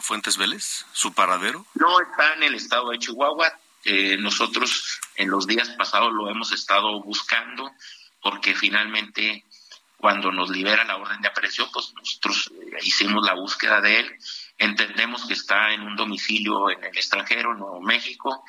[0.01, 1.65] Fuentes Vélez, su paradero?
[1.75, 3.51] No está en el estado de Chihuahua.
[3.85, 7.71] Eh, nosotros en los días pasados lo hemos estado buscando
[8.21, 9.45] porque finalmente
[9.97, 14.19] cuando nos libera la orden de aprehensión, pues nosotros eh, hicimos la búsqueda de él
[14.63, 18.45] entendemos que está en un domicilio en el extranjero, Nuevo México,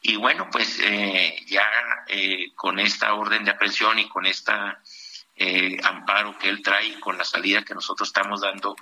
[0.00, 1.66] y bueno, pues eh, ya
[2.06, 4.80] eh, con esta orden de aprehensión y con esta
[5.34, 8.76] eh, amparo que él trae con la salida que nosotros estamos dando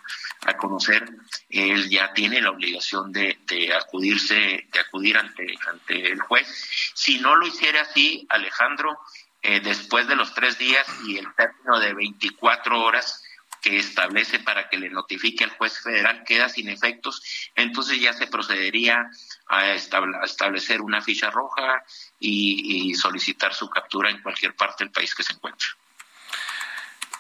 [0.47, 1.09] a conocer,
[1.49, 3.39] él ya tiene la obligación de,
[3.75, 6.47] acudirse, de acudir ante, ante el juez.
[6.95, 8.99] Si no lo hiciera así, Alejandro,
[9.43, 13.24] después de los tres días y el término de 24 horas,
[13.65, 17.23] que establece para que le notifique al juez federal queda sin efectos,
[17.55, 19.11] entonces ya se procedería
[19.47, 21.83] a, establecer una ficha roja
[22.21, 25.67] y, solicitar su captura en cualquier parte del país que se encuentre.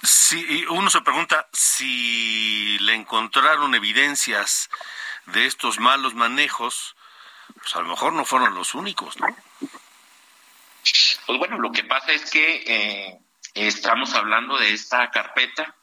[0.02, 4.68] Sí, uno se pregunta si le encontraron evidencias
[5.26, 6.94] de estos malos manejos,
[7.56, 9.34] pues a lo mejor no fueron los únicos, ¿no?
[11.26, 13.18] Pues bueno, lo que pasa es que eh,
[13.54, 15.74] estamos hablando de esta carpeta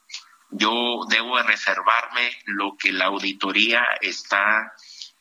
[0.52, 4.72] yo debo de reservarme lo que la auditoría está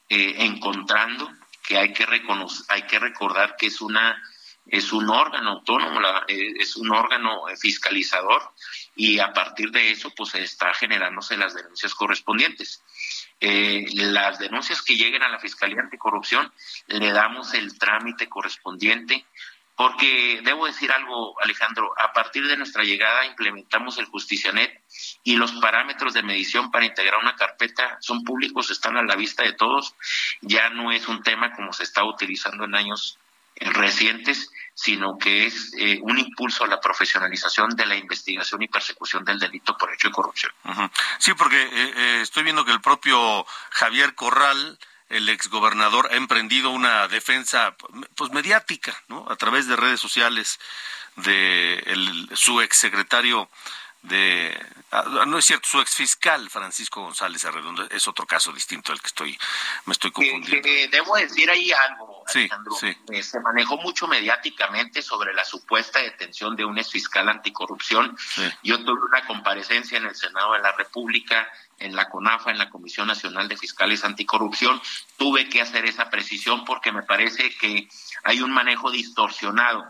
[0.10, 1.32] eh, encontrando,
[1.66, 4.22] que hay que reconocer, hay que recordar que es una
[4.68, 8.54] es un órgano autónomo, eh, es un órgano fiscalizador
[8.96, 12.84] y a partir de eso pues está generándose las denuncias correspondientes.
[13.40, 16.54] Eh, las denuncias que lleguen a la Fiscalía Anticorrupción
[16.88, 19.26] le damos el trámite correspondiente
[19.82, 24.80] porque debo decir algo, Alejandro, a partir de nuestra llegada implementamos el JusticiaNet
[25.24, 29.42] y los parámetros de medición para integrar una carpeta son públicos, están a la vista
[29.42, 29.96] de todos.
[30.42, 33.18] Ya no es un tema como se está utilizando en años
[33.56, 39.26] recientes, sino que es eh, un impulso a la profesionalización de la investigación y persecución
[39.26, 40.52] del delito por hecho de corrupción.
[41.18, 44.78] Sí, porque eh, eh, estoy viendo que el propio Javier Corral
[45.12, 47.76] el exgobernador ha emprendido una defensa
[48.16, 49.26] pues mediática, ¿no?
[49.30, 50.60] A través de redes sociales
[51.18, 53.50] de su exsecretario
[54.04, 54.58] de
[54.92, 59.08] ah, no es cierto su exfiscal Francisco González Arredondo es otro caso distinto al que
[59.08, 59.38] estoy
[59.86, 60.68] me estoy confundiendo.
[60.92, 62.76] debo decir ahí algo Alejandro.
[62.82, 68.16] eh, se manejó mucho mediáticamente sobre la supuesta detención de un exfiscal anticorrupción.
[68.64, 71.48] Yo tuve una comparecencia en el Senado de la República
[71.82, 74.80] en la CONAFA, en la Comisión Nacional de Fiscales Anticorrupción,
[75.18, 77.90] tuve que hacer esa precisión porque me parece que
[78.24, 79.84] hay un manejo distorsionado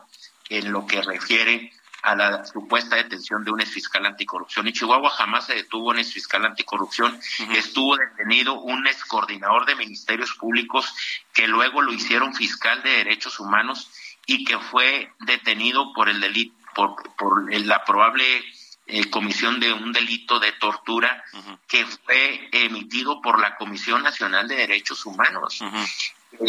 [0.49, 4.68] en lo que refiere a la supuesta detención de un exfiscal anticorrupción.
[4.68, 7.20] Y Chihuahua jamás se detuvo un exfiscal anticorrupción.
[7.56, 10.93] Estuvo detenido un excoordinador de ministerios públicos
[11.34, 13.89] que luego lo hicieron fiscal de derechos humanos
[14.26, 18.43] y que fue detenido por el delito, por, por la probable
[18.88, 21.24] eh, comisión de un delito de tortura
[21.68, 25.64] que fue emitido por la Comisión Nacional de Derechos Humanos.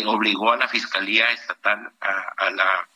[0.07, 2.88] obligó a la Fiscalía Estatal a la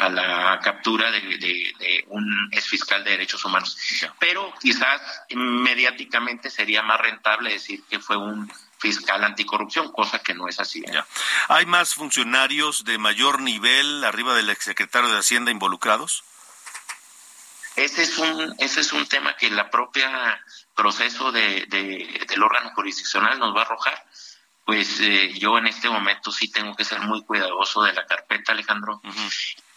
[0.00, 3.76] a la captura de, un exfiscal de derechos humanos.
[4.18, 10.48] Pero quizás mediáticamente sería más rentable decir que fue un fiscal anticorrupción, cosa que no
[10.48, 10.82] es así.
[10.86, 11.02] ¿eh?
[11.48, 16.24] ¿Hay más funcionarios de mayor nivel arriba del exsecretario de Hacienda involucrados?
[17.76, 20.42] Ese es un, ese es un tema que la propia
[20.74, 24.02] proceso de, del órgano jurisdiccional nos va a arrojar
[24.70, 28.52] pues eh, yo en este momento sí tengo que ser muy cuidadoso de la carpeta,
[28.52, 29.00] Alejandro,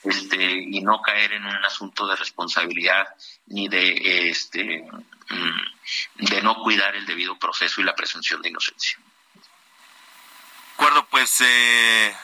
[0.03, 3.07] este, y no caer en un asunto de responsabilidad
[3.47, 4.83] ni de este
[5.29, 8.97] mm, de no cuidar el debido proceso y la presunción de inocencia.
[9.35, 12.15] De acuerdo, pues eh,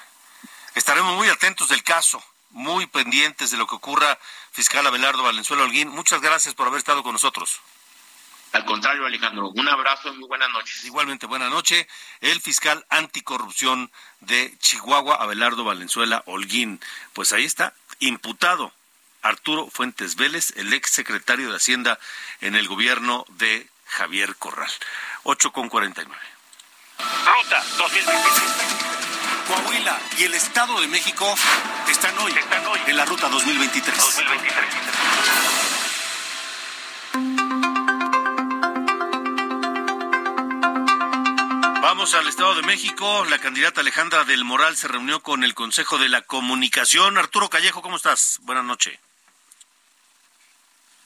[0.75, 4.17] estaremos muy atentos del caso, muy pendientes de lo que ocurra,
[4.51, 5.89] fiscal Abelardo Valenzuela Holguín.
[5.89, 7.61] Muchas gracias por haber estado con nosotros.
[8.51, 10.83] Al contrario, Alejandro, un abrazo y muy buenas noches.
[10.83, 11.87] Igualmente, buena noche.
[12.19, 13.91] El fiscal anticorrupción
[14.21, 16.81] de Chihuahua, Abelardo Valenzuela Holguín.
[17.13, 18.73] Pues ahí está, imputado
[19.21, 21.99] Arturo Fuentes Vélez, el ex secretario de Hacienda
[22.41, 24.71] en el gobierno de Javier Corral.
[25.23, 26.19] 8 con 49.
[26.97, 28.43] Ruta 2023.
[29.47, 31.35] Coahuila y el Estado de México
[31.87, 32.79] están hoy, Están hoy.
[32.87, 33.97] en la ruta 2023.
[33.97, 35.58] 2023.
[42.13, 43.23] Al Estado de México.
[43.25, 47.19] La candidata Alejandra del Moral se reunió con el Consejo de la Comunicación.
[47.19, 48.39] Arturo Callejo, ¿cómo estás?
[48.41, 48.97] Buenas noches.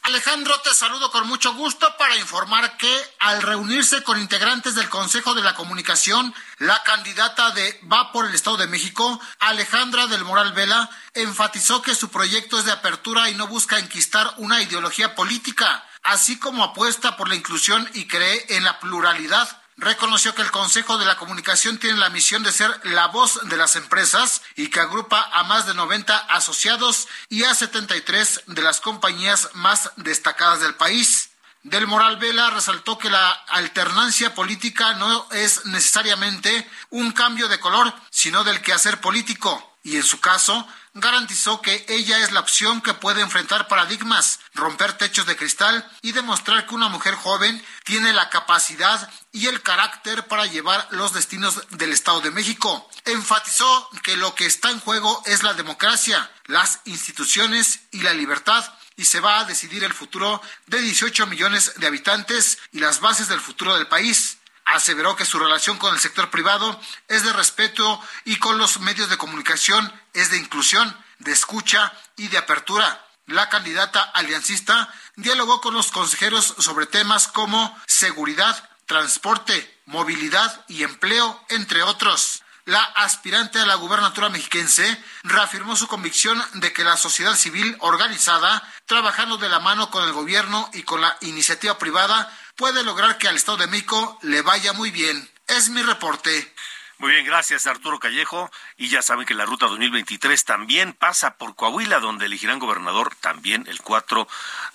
[0.04, 2.90] Alejandro, te saludo con mucho gusto para informar que
[3.20, 8.34] al reunirse con integrantes del Consejo de la Comunicación, la candidata de Va por el
[8.34, 13.36] Estado de México, Alejandra del Moral Vela, enfatizó que su proyecto es de apertura y
[13.36, 18.64] no busca enquistar una ideología política, así como apuesta por la inclusión y cree en
[18.64, 23.08] la pluralidad reconoció que el Consejo de la Comunicación tiene la misión de ser la
[23.08, 28.44] voz de las empresas y que agrupa a más de 90 asociados y a 73
[28.48, 31.32] de las compañías más destacadas del país.
[31.64, 37.94] Del Moral Vela resaltó que la alternancia política no es necesariamente un cambio de color,
[38.10, 42.94] sino del quehacer político, y en su caso garantizó que ella es la opción que
[42.94, 48.30] puede enfrentar paradigmas, romper techos de cristal y demostrar que una mujer joven tiene la
[48.30, 52.90] capacidad y el carácter para llevar los destinos del Estado de México.
[53.06, 58.64] Enfatizó que lo que está en juego es la democracia, las instituciones y la libertad
[58.96, 63.28] y se va a decidir el futuro de 18 millones de habitantes y las bases
[63.28, 68.00] del futuro del país aseveró que su relación con el sector privado es de respeto
[68.26, 73.06] y con los medios de comunicación es de inclusión, de escucha y de apertura.
[73.26, 81.42] La candidata aliancista dialogó con los consejeros sobre temas como seguridad, transporte, movilidad y empleo,
[81.50, 82.43] entre otros.
[82.66, 88.64] La aspirante a la gubernatura mexiquense reafirmó su convicción de que la sociedad civil organizada,
[88.86, 93.28] trabajando de la mano con el gobierno y con la iniciativa privada, puede lograr que
[93.28, 95.30] al Estado de México le vaya muy bien.
[95.48, 96.54] Es mi reporte.
[97.00, 98.50] Muy bien, gracias Arturo Callejo.
[98.78, 103.66] Y ya saben que la ruta 2023 también pasa por Coahuila, donde elegirán gobernador también
[103.68, 104.26] el 4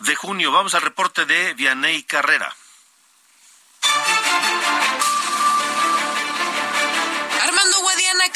[0.00, 0.52] de junio.
[0.52, 2.54] Vamos al reporte de Vianey Carrera.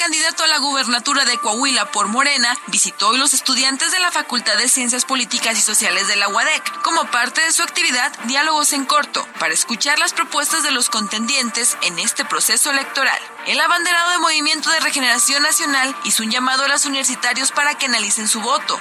[0.03, 4.57] Candidato a la gubernatura de Coahuila por Morena, visitó hoy los estudiantes de la Facultad
[4.57, 8.85] de Ciencias Políticas y Sociales de la UADEC como parte de su actividad Diálogos en
[8.85, 13.21] Corto, para escuchar las propuestas de los contendientes en este proceso electoral.
[13.47, 17.87] El abanderado de Movimiento de Regeneración Nacional hizo un llamado a los universitarios para que
[17.87, 18.81] analicen su voto.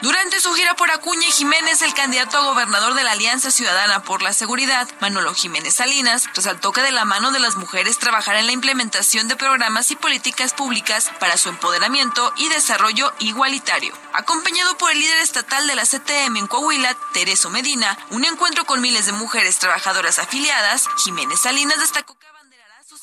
[0.00, 4.22] Durante su gira por Acuña Jiménez, el candidato a gobernador de la Alianza Ciudadana por
[4.22, 8.46] la Seguridad, Manolo Jiménez Salinas, resaltó que de la mano de las mujeres trabajará en
[8.46, 13.92] la implementación de programas y políticas públicas para su empoderamiento y desarrollo igualitario.
[14.12, 18.80] Acompañado por el líder estatal de la CTM en Coahuila, Tereso Medina, un encuentro con
[18.80, 22.27] miles de mujeres trabajadoras afiliadas, Jiménez Salinas destacó que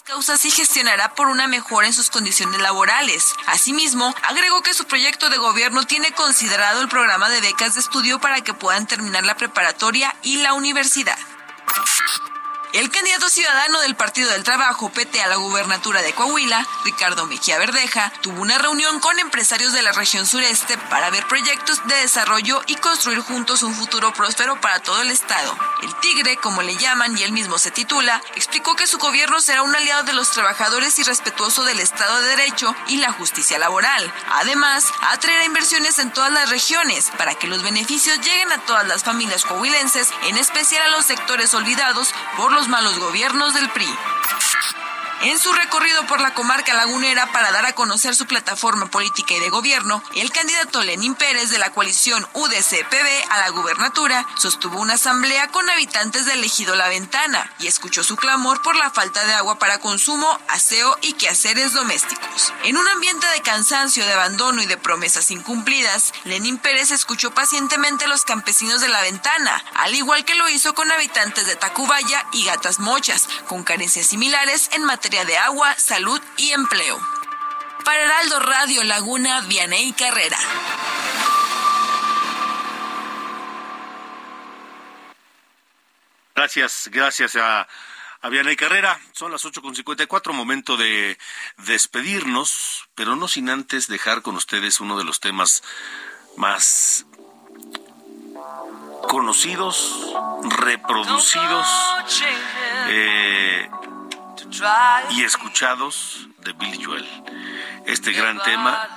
[0.06, 3.34] causas y gestionará por una mejora en sus condiciones laborales.
[3.48, 8.22] Asimismo, agregó que su proyecto de gobierno tiene considerado el programa de becas de estudio
[8.22, 11.18] para que puedan terminar la preparatoria y la universidad.
[12.76, 17.58] El candidato ciudadano del Partido del Trabajo, PT, a la gubernatura de Coahuila, Ricardo Mejía
[17.58, 22.62] Verdeja, tuvo una reunión con empresarios de la región sureste para ver proyectos de desarrollo
[22.68, 25.58] y construir juntos un futuro próspero para todo el estado.
[25.84, 29.64] El Tigre, como le llaman y él mismo se titula, explicó que su gobierno será
[29.64, 34.14] un aliado de los trabajadores y respetuoso del Estado de Derecho y la justicia laboral.
[34.32, 39.06] Además, atraerá inversiones en todas las regiones para que los beneficios lleguen a todas las
[39.06, 43.88] familias coahuilenses, en especial a los sectores olvidados por los malos gobiernos del PRI.
[45.22, 49.40] En su recorrido por la comarca lagunera para dar a conocer su plataforma política y
[49.40, 54.96] de gobierno, el candidato Lenín Pérez de la coalición UDC-PB a la gubernatura sostuvo una
[54.96, 59.34] asamblea con habitantes del ejido La Ventana y escuchó su clamor por la falta de
[59.34, 62.54] agua para consumo, aseo y quehaceres domésticos.
[62.64, 68.06] En un ambiente de cansancio, de abandono y de promesas incumplidas, Lenín Pérez escuchó pacientemente
[68.06, 72.28] a los campesinos de La Ventana, al igual que lo hizo con habitantes de Tacubaya
[72.34, 77.00] y Gatas Mochas, con carencias similares en materia de agua, salud y empleo.
[77.86, 80.38] Para Heraldo Radio Laguna, Vianey Carrera.
[86.36, 87.66] Gracias, gracias a,
[88.22, 89.00] a Vianey Carrera.
[89.14, 91.18] Son las 8.54, momento de
[91.60, 95.64] despedirnos, pero no sin antes dejar con ustedes uno de los temas
[96.36, 97.06] más
[99.08, 100.14] conocidos,
[100.44, 101.68] reproducidos
[102.90, 103.70] eh,
[105.12, 107.08] y escuchados de Billy Joel.
[107.86, 108.88] Este gran tema,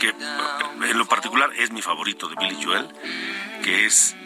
[0.00, 2.88] que en lo particular es mi favorito de Billy Joel,
[3.62, 4.16] que es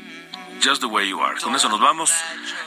[0.63, 1.41] Just the Way You Are.
[1.41, 2.13] Con eso nos vamos.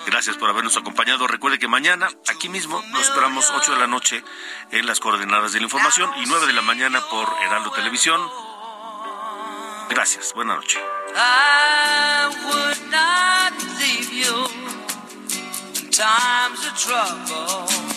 [0.05, 1.27] Gracias por habernos acompañado.
[1.27, 4.23] Recuerde que mañana, aquí mismo, nos esperamos 8 de la noche
[4.71, 8.21] en las coordenadas de la información y 9 de la mañana por Heraldo Televisión.
[9.89, 10.33] Gracias.
[10.33, 10.81] Buenas noches.
[15.97, 17.96] Times of trouble.